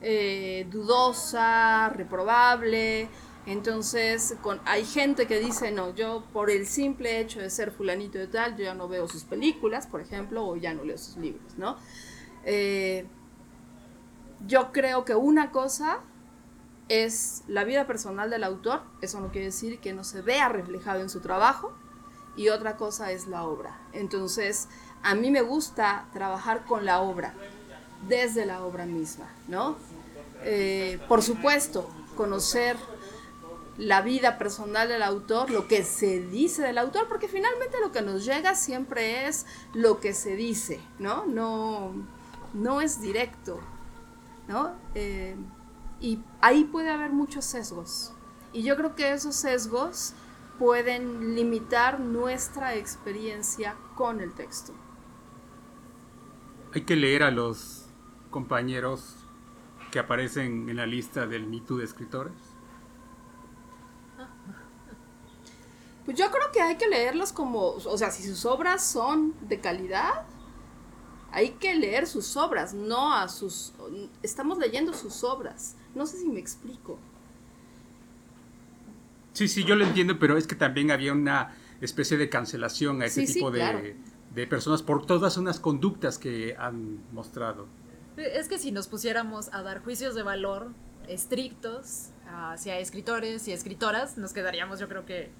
eh, 0.00 0.66
dudosa, 0.70 1.88
reprobable. 1.90 3.08
Entonces, 3.46 4.36
con, 4.40 4.60
hay 4.64 4.84
gente 4.84 5.26
que 5.26 5.40
dice, 5.40 5.72
no, 5.72 5.94
yo 5.94 6.24
por 6.32 6.50
el 6.50 6.66
simple 6.66 7.20
hecho 7.20 7.40
de 7.40 7.50
ser 7.50 7.72
fulanito 7.72 8.18
de 8.18 8.28
tal, 8.28 8.56
yo 8.56 8.64
ya 8.64 8.74
no 8.74 8.88
veo 8.88 9.08
sus 9.08 9.24
películas, 9.24 9.86
por 9.86 10.00
ejemplo, 10.00 10.46
o 10.46 10.56
ya 10.56 10.74
no 10.74 10.84
leo 10.84 10.98
sus 10.98 11.16
libros, 11.16 11.56
¿no? 11.56 11.76
Eh, 12.44 13.06
yo 14.46 14.72
creo 14.72 15.04
que 15.04 15.14
una 15.14 15.50
cosa 15.50 16.00
es 16.92 17.42
la 17.48 17.64
vida 17.64 17.86
personal 17.86 18.28
del 18.28 18.44
autor, 18.44 18.82
eso 19.00 19.18
no 19.18 19.28
quiere 19.30 19.46
decir 19.46 19.78
que 19.80 19.94
no 19.94 20.04
se 20.04 20.20
vea 20.20 20.50
reflejado 20.50 21.00
en 21.00 21.08
su 21.08 21.20
trabajo, 21.20 21.72
y 22.36 22.50
otra 22.50 22.76
cosa 22.76 23.12
es 23.12 23.26
la 23.28 23.44
obra. 23.44 23.80
Entonces, 23.94 24.68
a 25.02 25.14
mí 25.14 25.30
me 25.30 25.40
gusta 25.40 26.06
trabajar 26.12 26.66
con 26.66 26.84
la 26.84 27.00
obra, 27.00 27.32
desde 28.08 28.44
la 28.44 28.62
obra 28.62 28.84
misma, 28.84 29.26
¿no? 29.48 29.76
Eh, 30.42 31.00
por 31.08 31.22
supuesto, 31.22 31.88
conocer 32.14 32.76
la 33.78 34.02
vida 34.02 34.36
personal 34.36 34.86
del 34.86 35.02
autor, 35.02 35.50
lo 35.50 35.68
que 35.68 35.84
se 35.84 36.20
dice 36.20 36.60
del 36.60 36.76
autor, 36.76 37.08
porque 37.08 37.26
finalmente 37.26 37.80
lo 37.80 37.90
que 37.90 38.02
nos 38.02 38.26
llega 38.26 38.54
siempre 38.54 39.28
es 39.28 39.46
lo 39.72 39.98
que 39.98 40.12
se 40.12 40.36
dice, 40.36 40.78
¿no? 40.98 41.24
No, 41.24 41.92
no 42.52 42.82
es 42.82 43.00
directo, 43.00 43.60
¿no? 44.46 44.72
Eh, 44.94 45.36
y 46.02 46.20
ahí 46.40 46.64
puede 46.64 46.90
haber 46.90 47.12
muchos 47.12 47.44
sesgos. 47.44 48.12
Y 48.52 48.64
yo 48.64 48.76
creo 48.76 48.94
que 48.96 49.12
esos 49.12 49.36
sesgos 49.36 50.14
pueden 50.58 51.34
limitar 51.34 52.00
nuestra 52.00 52.74
experiencia 52.74 53.76
con 53.94 54.20
el 54.20 54.34
texto. 54.34 54.74
Hay 56.74 56.82
que 56.82 56.96
leer 56.96 57.22
a 57.22 57.30
los 57.30 57.86
compañeros 58.30 59.16
que 59.92 60.00
aparecen 60.00 60.68
en 60.68 60.76
la 60.76 60.86
lista 60.86 61.26
del 61.26 61.46
Me 61.46 61.60
de 61.60 61.84
escritores. 61.84 62.32
Pues 66.04 66.18
yo 66.18 66.30
creo 66.32 66.50
que 66.52 66.60
hay 66.60 66.76
que 66.76 66.88
leerlos 66.88 67.32
como, 67.32 67.74
o 67.74 67.96
sea, 67.96 68.10
si 68.10 68.24
sus 68.24 68.44
obras 68.44 68.84
son 68.84 69.34
de 69.46 69.60
calidad, 69.60 70.26
hay 71.30 71.50
que 71.50 71.74
leer 71.74 72.08
sus 72.08 72.36
obras, 72.36 72.74
no 72.74 73.14
a 73.14 73.28
sus... 73.28 73.72
Estamos 74.22 74.58
leyendo 74.58 74.92
sus 74.94 75.22
obras. 75.22 75.76
No 75.94 76.06
sé 76.06 76.18
si 76.18 76.28
me 76.28 76.40
explico. 76.40 76.98
Sí, 79.32 79.48
sí, 79.48 79.64
yo 79.64 79.76
lo 79.76 79.84
entiendo, 79.84 80.18
pero 80.18 80.36
es 80.36 80.46
que 80.46 80.54
también 80.54 80.90
había 80.90 81.12
una 81.12 81.54
especie 81.80 82.16
de 82.16 82.28
cancelación 82.28 83.02
a 83.02 83.06
ese 83.06 83.26
tipo 83.26 83.50
de, 83.50 83.96
de, 84.34 84.46
personas 84.46 84.82
por 84.82 85.06
todas 85.06 85.36
unas 85.36 85.58
conductas 85.58 86.18
que 86.18 86.54
han 86.58 87.00
mostrado. 87.12 87.66
Es 88.16 88.48
que 88.48 88.58
si 88.58 88.72
nos 88.72 88.88
pusiéramos 88.88 89.52
a 89.52 89.62
dar 89.62 89.82
juicios 89.82 90.14
de 90.14 90.22
valor 90.22 90.68
estrictos 91.08 92.10
hacia 92.26 92.78
escritores 92.78 93.48
y 93.48 93.52
escritoras, 93.52 94.18
nos 94.18 94.32
quedaríamos 94.32 94.78
yo 94.78 94.88
creo 94.88 95.04
que 95.06 95.30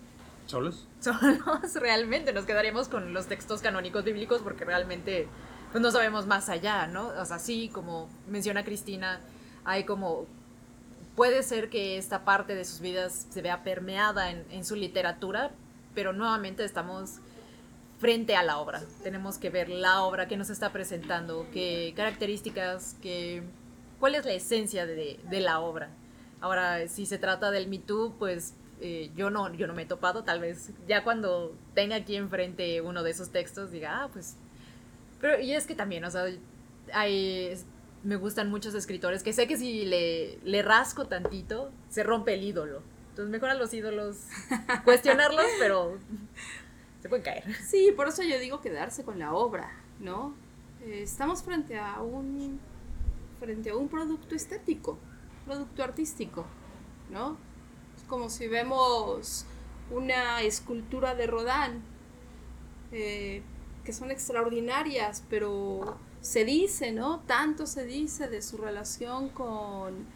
¿Solos? 0.47 0.89
solos 1.01 1.75
realmente, 1.75 2.33
nos 2.33 2.45
quedaríamos 2.45 2.89
con 2.89 3.13
los 3.15 3.27
textos 3.27 3.61
canónicos 3.61 4.05
bíblicos 4.05 4.43
porque 4.43 4.65
realmente 4.65 5.29
pues 5.71 5.81
no 5.81 5.91
sabemos 5.91 6.27
más 6.27 6.49
allá, 6.49 6.87
¿no? 6.87 7.09
O 7.09 7.25
sea, 7.25 7.39
sí, 7.39 7.71
como 7.73 8.09
menciona 8.29 8.65
Cristina, 8.65 9.21
hay 9.65 9.85
como 9.85 10.27
puede 11.17 11.43
ser 11.43 11.71
que 11.71 11.99
esta 11.99 12.25
parte 12.25 12.55
de 12.55 12.65
sus 12.65 12.81
vidas 12.81 13.27
se 13.31 13.43
vea 13.43 13.63
permeada 13.63 14.31
en, 14.31 14.65
su 14.65 14.77
literatura, 14.77 15.51
pero 15.95 16.13
nuevamente 16.13 16.65
estamos 16.65 17.19
frente 17.99 18.35
a 18.37 18.43
la 18.43 18.59
obra. 18.59 18.83
Tenemos 19.03 19.39
que 19.39 19.51
ver 19.51 19.69
la 19.69 20.03
obra 20.03 20.27
que 20.29 20.37
nos 20.37 20.51
está 20.51 20.73
presentando, 20.73 21.47
qué 21.53 21.93
características, 21.97 22.97
qué, 23.03 23.43
cuál 24.01 24.15
es 24.15 24.25
la 24.25 24.33
esencia 24.33 24.87
de, 24.87 25.21
de 25.29 25.41
la 25.41 25.61
obra. 25.61 25.91
Ahora, 26.41 26.89
si 26.89 27.07
se 27.07 27.19
trata 27.19 27.51
del 27.51 27.69
Me 27.69 27.79
Too, 27.79 28.17
pues 28.19 28.55
eh, 28.85 29.13
yo, 29.15 29.31
no, 29.31 29.55
yo 29.55 29.69
no 29.69 29.75
me 29.75 29.83
he 29.83 29.87
topado, 29.87 30.25
tal 30.25 30.41
vez 30.41 30.73
ya 30.89 31.05
cuando 31.05 31.57
tenga 31.73 31.95
aquí 31.95 32.17
enfrente 32.17 32.81
uno 32.81 33.05
de 33.05 33.13
esos 33.13 33.31
textos 33.31 33.71
diga, 33.71 34.03
ah, 34.03 34.09
pues... 34.13 34.37
Pero, 35.21 35.41
y 35.41 35.53
es 35.53 35.69
que 35.69 35.77
también, 35.77 36.05
o 36.05 36.11
sea, 36.11 36.25
hay, 36.93 37.57
me 38.05 38.17
gustan 38.17 38.51
muchos 38.51 38.75
escritores 38.75 39.23
que 39.23 39.33
sé 39.33 39.47
que 39.47 39.57
si 39.57 39.85
le, 39.85 40.39
le 40.43 40.63
rasco 40.63 41.07
tantito, 41.07 41.71
se 41.89 42.03
rompe 42.03 42.35
el 42.35 42.43
ídolo. 42.43 42.83
Entonces 43.11 43.31
mejor 43.31 43.51
a 43.51 43.55
los 43.55 43.73
ídolos 43.75 44.17
cuestionarlos, 44.85 45.47
pero 45.59 45.99
se 47.03 47.09
pueden 47.09 47.25
caer. 47.25 47.45
Sí, 47.65 47.93
por 47.95 48.09
eso 48.09 48.23
yo 48.23 48.39
digo 48.39 48.61
quedarse 48.61 49.05
con 49.05 49.19
la 49.19 49.35
obra, 49.35 49.71
¿no? 50.01 50.35
Eh, 50.83 51.03
estamos 51.03 51.43
frente 51.43 51.79
a 51.79 52.01
un 52.01 52.59
frente 53.39 53.71
a 53.71 53.77
un 53.77 53.89
producto 53.89 54.35
estético, 54.35 54.99
producto 55.45 55.83
artístico, 55.83 56.47
¿no? 57.11 57.37
Es 57.97 58.03
como 58.05 58.31
si 58.31 58.47
vemos 58.47 59.47
una 59.91 60.43
escultura 60.43 61.15
de 61.15 61.27
Rodin, 61.27 61.83
eh, 62.93 63.43
que 63.85 63.93
son 63.93 64.11
extraordinarias, 64.11 65.25
pero 65.29 65.99
se 66.23 66.45
dice, 66.45 66.93
¿no? 66.93 67.20
Tanto 67.27 67.66
se 67.66 67.85
dice 67.85 68.29
de 68.29 68.41
su 68.43 68.57
relación 68.57 69.29
con, 69.31 70.07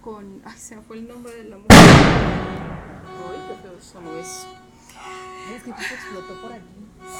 con, 0.00 0.40
ay, 0.44 0.56
se 0.56 0.76
me 0.76 0.82
fue 0.82 0.96
el 0.98 1.08
nombre 1.08 1.34
de 1.34 1.44
la 1.44 1.56
mujer. 1.56 1.68
Ay, 1.70 3.40
qué 3.48 3.62
feo 3.68 3.80
sonó 3.80 4.16
eso. 4.16 4.46
Es 5.56 5.62
que 5.64 5.70
explotó 5.70 6.40
por 6.42 6.52
aquí. 6.52 6.64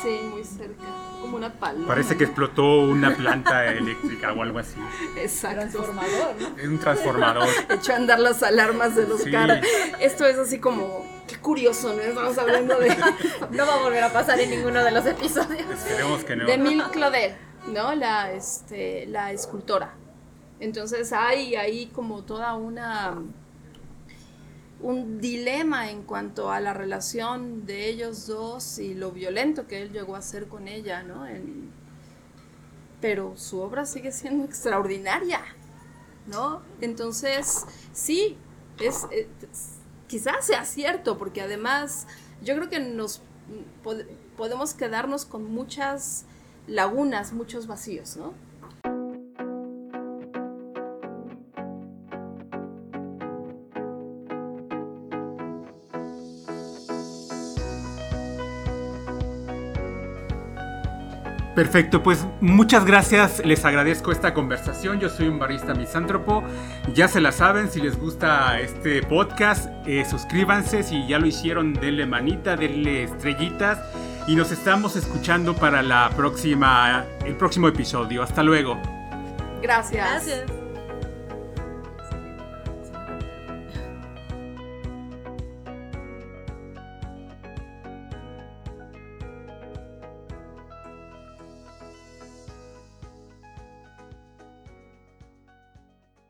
Sí, 0.02 0.20
muy 0.30 0.44
cerca, 0.44 0.84
como 1.22 1.38
una 1.38 1.52
paloma. 1.54 1.88
Parece 1.88 2.16
que 2.16 2.24
explotó 2.24 2.80
una 2.82 3.16
planta 3.16 3.66
eléctrica 3.72 4.32
o 4.32 4.42
algo 4.42 4.58
así. 4.58 4.76
Exacto. 5.16 5.60
Transformador, 5.80 6.36
¿no? 6.40 6.58
Es 6.58 6.68
un 6.68 6.78
transformador. 6.78 7.48
Echó 7.70 7.92
a 7.92 7.96
andar 7.96 8.20
las 8.20 8.42
alarmas 8.42 8.94
de 8.94 9.08
los 9.08 9.22
Sí. 9.22 9.30
carros. 9.30 9.58
Esto 9.98 10.26
es 10.26 10.38
así 10.38 10.58
como, 10.60 11.04
qué 11.26 11.36
curioso, 11.38 11.94
¿no? 11.94 12.00
Estamos 12.02 12.36
hablando 12.38 12.78
de, 12.78 12.90
No 13.52 13.66
va 13.66 13.74
a 13.74 13.82
volver 13.82 14.04
a 14.04 14.12
pasar 14.12 14.38
en 14.38 14.50
ninguno 14.50 14.84
de 14.84 14.90
los 14.92 15.04
episodios. 15.06 15.66
Esperemos 15.72 16.22
que 16.24 16.36
no. 16.36 16.44
de 16.46 16.58
Mille 16.58 16.84
Claudel, 16.92 17.34
¿no? 17.68 17.94
La, 17.94 18.32
este, 18.32 19.06
la 19.06 19.32
escultora. 19.32 19.94
Entonces 20.60 21.12
hay 21.12 21.54
ahí 21.56 21.86
como 21.88 22.22
toda 22.24 22.54
una 22.54 23.18
un 24.80 25.20
dilema 25.20 25.90
en 25.90 26.02
cuanto 26.04 26.50
a 26.50 26.58
la 26.60 26.72
relación 26.72 27.66
de 27.66 27.88
ellos 27.88 28.26
dos 28.26 28.78
y 28.78 28.94
lo 28.94 29.12
violento 29.12 29.66
que 29.66 29.82
él 29.82 29.92
llegó 29.92 30.16
a 30.16 30.22
ser 30.22 30.48
con 30.48 30.68
ella, 30.68 31.02
¿no? 31.02 31.26
En- 31.26 31.70
pero 33.00 33.34
su 33.36 33.60
obra 33.60 33.86
sigue 33.86 34.12
siendo 34.12 34.44
extraordinaria, 34.44 35.40
¿no? 36.26 36.62
Entonces, 36.80 37.64
sí, 37.92 38.36
es, 38.78 39.06
eh, 39.10 39.28
quizás 40.06 40.46
sea 40.46 40.64
cierto, 40.64 41.16
porque 41.18 41.40
además 41.42 42.06
yo 42.42 42.54
creo 42.56 42.68
que 42.68 42.80
nos 42.80 43.20
pod- 43.84 44.06
podemos 44.36 44.74
quedarnos 44.74 45.24
con 45.24 45.44
muchas 45.50 46.24
lagunas, 46.70 47.32
muchos 47.32 47.66
vacíos, 47.66 48.16
¿no? 48.16 48.32
Perfecto, 61.56 62.02
pues 62.02 62.26
muchas 62.40 62.86
gracias, 62.86 63.44
les 63.44 63.64
agradezco 63.66 64.12
esta 64.12 64.32
conversación. 64.32 64.98
Yo 64.98 65.10
soy 65.10 65.28
un 65.28 65.38
barista 65.38 65.74
misántropo. 65.74 66.42
Ya 66.94 67.06
se 67.06 67.20
la 67.20 67.32
saben, 67.32 67.70
si 67.70 67.82
les 67.82 67.98
gusta 67.98 68.58
este 68.60 69.02
podcast, 69.02 69.68
eh, 69.86 70.06
suscríbanse. 70.08 70.84
Si 70.84 71.06
ya 71.06 71.18
lo 71.18 71.26
hicieron, 71.26 71.74
denle 71.74 72.06
manita, 72.06 72.56
denle 72.56 73.02
estrellitas. 73.02 73.78
Y 74.26 74.36
nos 74.36 74.52
estamos 74.52 74.96
escuchando 74.96 75.54
para 75.54 75.82
la 75.82 76.10
próxima, 76.16 77.04
el 77.24 77.36
próximo 77.36 77.68
episodio. 77.68 78.22
Hasta 78.22 78.42
luego. 78.42 78.80
Gracias. 79.62 80.26
Gracias. 80.26 80.59